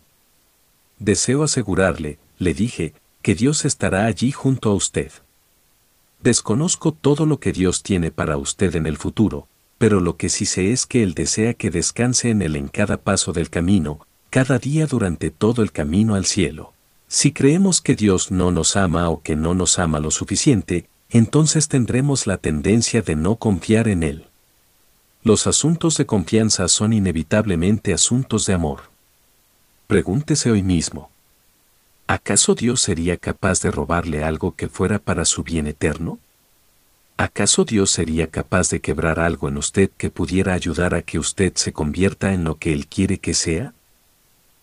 Deseo 1.00 1.42
asegurarle, 1.42 2.20
le 2.38 2.54
dije, 2.54 2.94
que 3.22 3.34
Dios 3.34 3.64
estará 3.64 4.06
allí 4.06 4.34
junto 4.34 4.72
a 4.72 4.74
usted. 4.74 5.12
Desconozco 6.22 6.92
todo 6.92 7.26
lo 7.26 7.40
que 7.40 7.52
Dios 7.52 7.84
tiene 7.84 8.12
para 8.12 8.38
usted 8.38 8.76
en 8.76 8.86
el 8.88 8.98
futuro, 8.98 9.48
pero 9.78 10.00
lo 10.00 10.18
que 10.18 10.30
sí 10.30 10.46
sé 10.46 10.72
es 10.72 10.86
que 10.86 11.04
Él 11.04 11.14
desea 11.14 11.54
que 11.54 11.70
descanse 11.70 12.30
en 12.30 12.42
Él 12.42 12.56
en 12.56 12.68
cada 12.68 12.98
paso 12.98 13.34
del 13.34 13.50
camino, 13.50 14.06
cada 14.30 14.58
día 14.58 14.88
durante 14.88 15.32
todo 15.32 15.62
el 15.62 15.72
camino 15.72 16.16
al 16.16 16.26
cielo. 16.26 16.74
Si 17.08 17.32
creemos 17.32 17.82
que 17.82 17.96
Dios 17.96 18.32
no 18.32 18.52
nos 18.52 18.76
ama 18.76 19.10
o 19.10 19.22
que 19.22 19.36
no 19.36 19.54
nos 19.54 19.80
ama 19.80 20.00
lo 20.00 20.12
suficiente, 20.12 20.88
entonces 21.10 21.68
tendremos 21.68 22.28
la 22.28 22.38
tendencia 22.38 23.02
de 23.02 23.16
no 23.16 23.36
confiar 23.36 23.88
en 23.88 24.04
Él. 24.04 24.26
Los 25.24 25.48
asuntos 25.48 25.98
de 25.98 26.06
confianza 26.06 26.68
son 26.68 26.94
inevitablemente 26.94 27.94
asuntos 27.94 28.46
de 28.46 28.54
amor. 28.54 28.82
Pregúntese 29.88 30.52
hoy 30.52 30.64
mismo. 30.64 31.10
¿Acaso 32.08 32.54
Dios 32.54 32.82
sería 32.82 33.18
capaz 33.18 33.62
de 33.62 33.72
robarle 33.72 34.24
algo 34.24 34.56
que 34.56 34.70
fuera 34.70 35.00
para 35.00 35.26
su 35.26 35.42
bien 35.42 35.66
eterno? 35.66 36.20
¿Acaso 37.18 37.66
Dios 37.66 37.90
sería 37.90 38.28
capaz 38.28 38.70
de 38.70 38.80
quebrar 38.80 39.20
algo 39.20 39.48
en 39.48 39.58
usted 39.58 39.90
que 39.98 40.12
pudiera 40.12 40.54
ayudar 40.54 40.94
a 40.94 41.02
que 41.02 41.18
usted 41.18 41.54
se 41.56 41.74
convierta 41.74 42.34
en 42.34 42.44
lo 42.44 42.60
que 42.60 42.74
Él 42.74 42.86
quiere 42.86 43.18
que 43.18 43.34
sea? 43.34 43.74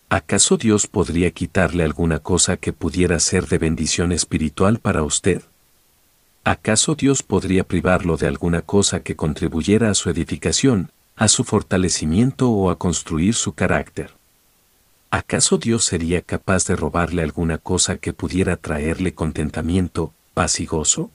¿Acaso 0.07 0.55
Dios 0.55 0.87
podría 0.87 1.31
quitarle 1.31 1.83
alguna 1.83 2.19
cosa 2.19 2.55
que 2.55 2.71
pudiera 2.71 3.19
ser 3.19 3.47
de 3.47 3.57
bendición 3.57 4.13
espiritual 4.13 4.79
para 4.79 5.03
usted? 5.03 5.41
¿Acaso 6.45 6.95
Dios 6.95 7.23
podría 7.23 7.65
privarlo 7.65 8.15
de 8.15 8.27
alguna 8.27 8.61
cosa 8.61 9.01
que 9.01 9.17
contribuyera 9.17 9.89
a 9.89 9.95
su 9.95 10.09
edificación, 10.09 10.91
a 11.17 11.27
su 11.27 11.43
fortalecimiento 11.43 12.51
o 12.51 12.69
a 12.69 12.77
construir 12.77 13.33
su 13.33 13.53
carácter? 13.53 14.13
¿Acaso 15.13 15.59
Dios 15.59 15.85
sería 15.85 16.23
capaz 16.23 16.65
de 16.65 16.75
robarle 16.75 17.21
alguna 17.21 17.59
cosa 17.59 17.97
que 17.97 18.13
pudiera 18.13 18.57
traerle 18.57 19.13
contentamiento, 19.13 20.11
paz 20.33 20.59
y 20.59 20.65
gozo? 20.65 21.11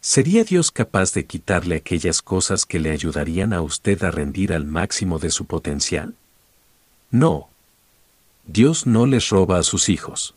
¿Sería 0.00 0.42
Dios 0.42 0.72
capaz 0.72 1.12
de 1.14 1.24
quitarle 1.24 1.76
aquellas 1.76 2.20
cosas 2.20 2.66
que 2.66 2.80
le 2.80 2.90
ayudarían 2.90 3.52
a 3.52 3.62
usted 3.62 4.02
a 4.02 4.10
rendir 4.10 4.52
al 4.52 4.64
máximo 4.64 5.20
de 5.20 5.30
su 5.30 5.44
potencial? 5.44 6.16
No. 7.12 7.48
Dios 8.44 8.88
no 8.88 9.06
les 9.06 9.28
roba 9.28 9.60
a 9.60 9.62
sus 9.62 9.88
hijos. 9.88 10.34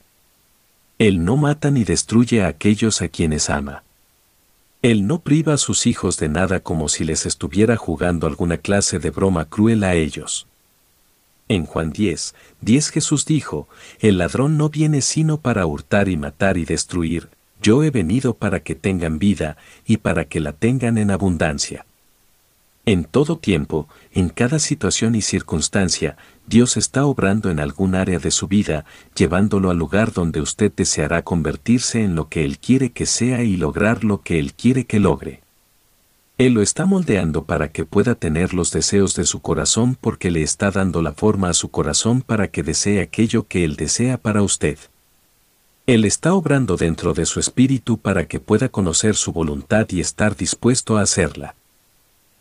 Él 1.00 1.26
no 1.26 1.38
mata 1.38 1.72
ni 1.72 1.84
destruye 1.84 2.44
a 2.44 2.50
aquellos 2.50 3.02
a 3.02 3.08
quienes 3.08 3.50
ama. 3.50 3.82
Él 4.84 5.08
no 5.08 5.22
priva 5.22 5.56
a 5.56 5.58
sus 5.58 5.88
hijos 5.88 6.18
de 6.18 6.30
nada 6.30 6.60
como 6.60 6.88
si 6.88 7.04
les 7.04 7.26
estuviera 7.26 7.78
jugando 7.78 8.28
alguna 8.28 8.60
clase 8.60 9.00
de 9.00 9.10
broma 9.10 9.46
cruel 9.46 9.84
a 9.84 9.96
ellos. 9.96 10.46
En 11.50 11.66
Juan 11.66 11.92
10, 11.92 12.36
10 12.62 12.90
Jesús 12.92 13.26
dijo, 13.26 13.68
El 14.00 14.20
ladrón 14.20 14.56
no 14.56 14.70
viene 14.70 15.02
sino 15.02 15.42
para 15.42 15.66
hurtar 15.66 16.08
y 16.08 16.16
matar 16.16 16.60
y 16.60 16.64
destruir, 16.64 17.30
yo 17.60 17.84
he 17.84 17.90
venido 17.90 18.36
para 18.36 18.60
que 18.60 18.76
tengan 18.76 19.18
vida 19.18 19.58
y 19.86 19.98
para 19.98 20.26
que 20.26 20.40
la 20.40 20.54
tengan 20.54 21.00
en 21.00 21.10
abundancia. 21.10 21.88
En 22.86 23.04
todo 23.04 23.38
tiempo, 23.38 23.88
en 24.14 24.30
cada 24.30 24.60
situación 24.60 25.16
y 25.16 25.22
circunstancia, 25.22 26.18
Dios 26.46 26.78
está 26.78 27.06
obrando 27.06 27.50
en 27.50 27.60
algún 27.60 27.96
área 27.96 28.20
de 28.20 28.32
su 28.32 28.48
vida, 28.48 28.86
llevándolo 29.16 29.72
al 29.72 29.78
lugar 29.78 30.14
donde 30.14 30.42
usted 30.42 30.72
deseará 30.76 31.24
convertirse 31.24 32.04
en 32.04 32.14
lo 32.14 32.30
que 32.30 32.46
Él 32.46 32.60
quiere 32.60 32.92
que 32.92 33.08
sea 33.08 33.42
y 33.44 33.58
lograr 33.58 34.04
lo 34.04 34.22
que 34.22 34.38
Él 34.38 34.54
quiere 34.54 34.86
que 34.86 35.00
logre. 35.00 35.42
Él 36.40 36.54
lo 36.54 36.62
está 36.62 36.86
moldeando 36.86 37.44
para 37.44 37.70
que 37.70 37.84
pueda 37.84 38.16
tener 38.16 38.54
los 38.54 38.72
deseos 38.72 39.14
de 39.14 39.26
su 39.26 39.42
corazón 39.42 39.98
porque 40.00 40.32
le 40.32 40.42
está 40.42 40.72
dando 40.72 41.02
la 41.02 41.12
forma 41.12 41.50
a 41.50 41.54
su 41.54 41.70
corazón 41.70 42.22
para 42.22 42.48
que 42.48 42.64
desee 42.64 43.02
aquello 43.02 43.46
que 43.46 43.66
Él 43.66 43.76
desea 43.76 44.18
para 44.18 44.42
usted. 44.42 44.78
Él 45.86 46.06
está 46.06 46.34
obrando 46.34 46.78
dentro 46.78 47.14
de 47.14 47.26
su 47.26 47.42
espíritu 47.42 47.98
para 47.98 48.26
que 48.26 48.40
pueda 48.40 48.70
conocer 48.70 49.18
su 49.18 49.34
voluntad 49.34 49.88
y 49.90 50.00
estar 50.00 50.38
dispuesto 50.38 50.98
a 50.98 51.02
hacerla. 51.02 51.56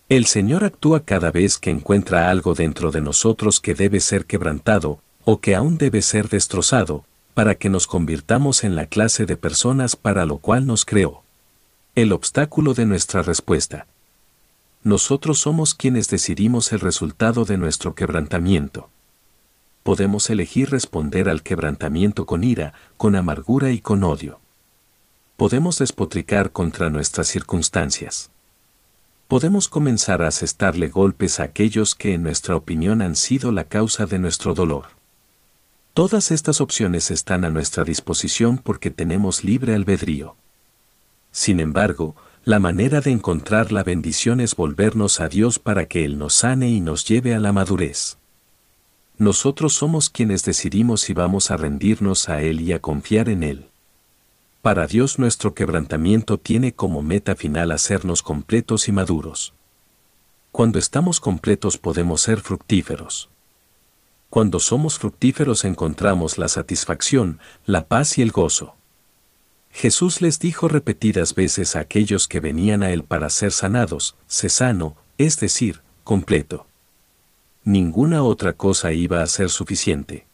El 0.08 0.26
Señor 0.26 0.62
actúa 0.62 1.00
cada 1.00 1.32
vez 1.32 1.58
que 1.58 1.70
encuentra 1.70 2.30
algo 2.30 2.54
dentro 2.54 2.92
de 2.92 3.00
nosotros 3.00 3.58
que 3.58 3.74
debe 3.74 3.98
ser 3.98 4.26
quebrantado, 4.26 5.00
o 5.24 5.40
que 5.40 5.56
aún 5.56 5.76
debe 5.76 6.02
ser 6.02 6.28
destrozado, 6.28 7.04
para 7.34 7.56
que 7.56 7.68
nos 7.68 7.88
convirtamos 7.88 8.62
en 8.62 8.76
la 8.76 8.86
clase 8.86 9.26
de 9.26 9.36
personas 9.36 9.96
para 9.96 10.24
lo 10.24 10.38
cual 10.38 10.66
nos 10.66 10.84
creó. 10.84 11.24
El 11.94 12.12
obstáculo 12.12 12.74
de 12.74 12.86
nuestra 12.86 13.22
respuesta. 13.22 13.86
Nosotros 14.84 15.38
somos 15.38 15.74
quienes 15.74 16.08
decidimos 16.08 16.72
el 16.72 16.80
resultado 16.80 17.44
de 17.44 17.58
nuestro 17.58 17.94
quebrantamiento 17.94 18.90
podemos 19.88 20.28
elegir 20.28 20.68
responder 20.68 21.30
al 21.30 21.42
quebrantamiento 21.42 22.26
con 22.26 22.44
ira, 22.44 22.74
con 22.98 23.16
amargura 23.16 23.70
y 23.70 23.80
con 23.80 24.04
odio. 24.04 24.38
Podemos 25.38 25.78
despotricar 25.78 26.52
contra 26.52 26.90
nuestras 26.90 27.26
circunstancias. 27.28 28.30
Podemos 29.28 29.66
comenzar 29.66 30.20
a 30.20 30.28
asestarle 30.28 30.88
golpes 30.88 31.40
a 31.40 31.44
aquellos 31.44 31.94
que 31.94 32.12
en 32.12 32.22
nuestra 32.22 32.54
opinión 32.54 33.00
han 33.00 33.16
sido 33.16 33.50
la 33.50 33.64
causa 33.64 34.04
de 34.04 34.18
nuestro 34.18 34.52
dolor. 34.52 34.88
Todas 35.94 36.32
estas 36.32 36.60
opciones 36.60 37.10
están 37.10 37.46
a 37.46 37.48
nuestra 37.48 37.82
disposición 37.82 38.58
porque 38.58 38.90
tenemos 38.90 39.42
libre 39.42 39.74
albedrío. 39.74 40.36
Sin 41.38 41.60
embargo, 41.60 42.16
la 42.44 42.58
manera 42.58 43.00
de 43.00 43.12
encontrar 43.12 43.70
la 43.70 43.84
bendición 43.84 44.40
es 44.40 44.56
volvernos 44.56 45.20
a 45.20 45.28
Dios 45.28 45.60
para 45.60 45.86
que 45.86 46.04
Él 46.04 46.18
nos 46.18 46.34
sane 46.34 46.68
y 46.68 46.80
nos 46.80 47.04
lleve 47.04 47.32
a 47.32 47.38
la 47.38 47.52
madurez. 47.52 48.18
Nosotros 49.18 49.72
somos 49.72 50.10
quienes 50.10 50.44
decidimos 50.44 51.00
si 51.00 51.12
vamos 51.14 51.52
a 51.52 51.56
rendirnos 51.56 52.28
a 52.28 52.42
Él 52.42 52.60
y 52.60 52.72
a 52.72 52.80
confiar 52.80 53.28
en 53.28 53.44
Él. 53.44 53.66
Para 54.62 54.88
Dios 54.88 55.20
nuestro 55.20 55.54
quebrantamiento 55.54 56.38
tiene 56.38 56.72
como 56.72 57.02
meta 57.02 57.36
final 57.36 57.70
hacernos 57.70 58.24
completos 58.24 58.88
y 58.88 58.92
maduros. 58.92 59.54
Cuando 60.50 60.80
estamos 60.80 61.20
completos 61.20 61.78
podemos 61.78 62.20
ser 62.20 62.40
fructíferos. 62.40 63.30
Cuando 64.28 64.58
somos 64.58 64.98
fructíferos 64.98 65.64
encontramos 65.64 66.36
la 66.36 66.48
satisfacción, 66.48 67.38
la 67.64 67.86
paz 67.86 68.18
y 68.18 68.22
el 68.22 68.32
gozo. 68.32 68.74
Jesús 69.70 70.20
les 70.20 70.38
dijo 70.38 70.68
repetidas 70.68 71.34
veces 71.34 71.76
a 71.76 71.80
aquellos 71.80 72.26
que 72.26 72.40
venían 72.40 72.82
a 72.82 72.90
Él 72.90 73.04
para 73.04 73.30
ser 73.30 73.52
sanados, 73.52 74.16
sé 74.26 74.48
sano, 74.48 74.96
es 75.18 75.38
decir, 75.38 75.82
completo. 76.04 76.66
Ninguna 77.64 78.22
otra 78.22 78.54
cosa 78.54 78.92
iba 78.92 79.22
a 79.22 79.26
ser 79.26 79.50
suficiente. 79.50 80.26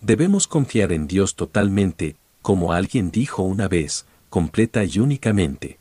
Debemos 0.00 0.46
confiar 0.46 0.92
en 0.92 1.06
Dios 1.06 1.34
totalmente, 1.34 2.16
como 2.42 2.72
alguien 2.72 3.10
dijo 3.10 3.42
una 3.42 3.68
vez, 3.68 4.06
completa 4.30 4.84
y 4.84 4.98
únicamente. 4.98 5.78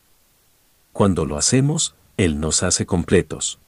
Cuando 0.91 1.25
lo 1.25 1.37
hacemos, 1.37 1.95
Él 2.17 2.39
nos 2.39 2.63
hace 2.63 2.85
completos. 2.85 3.59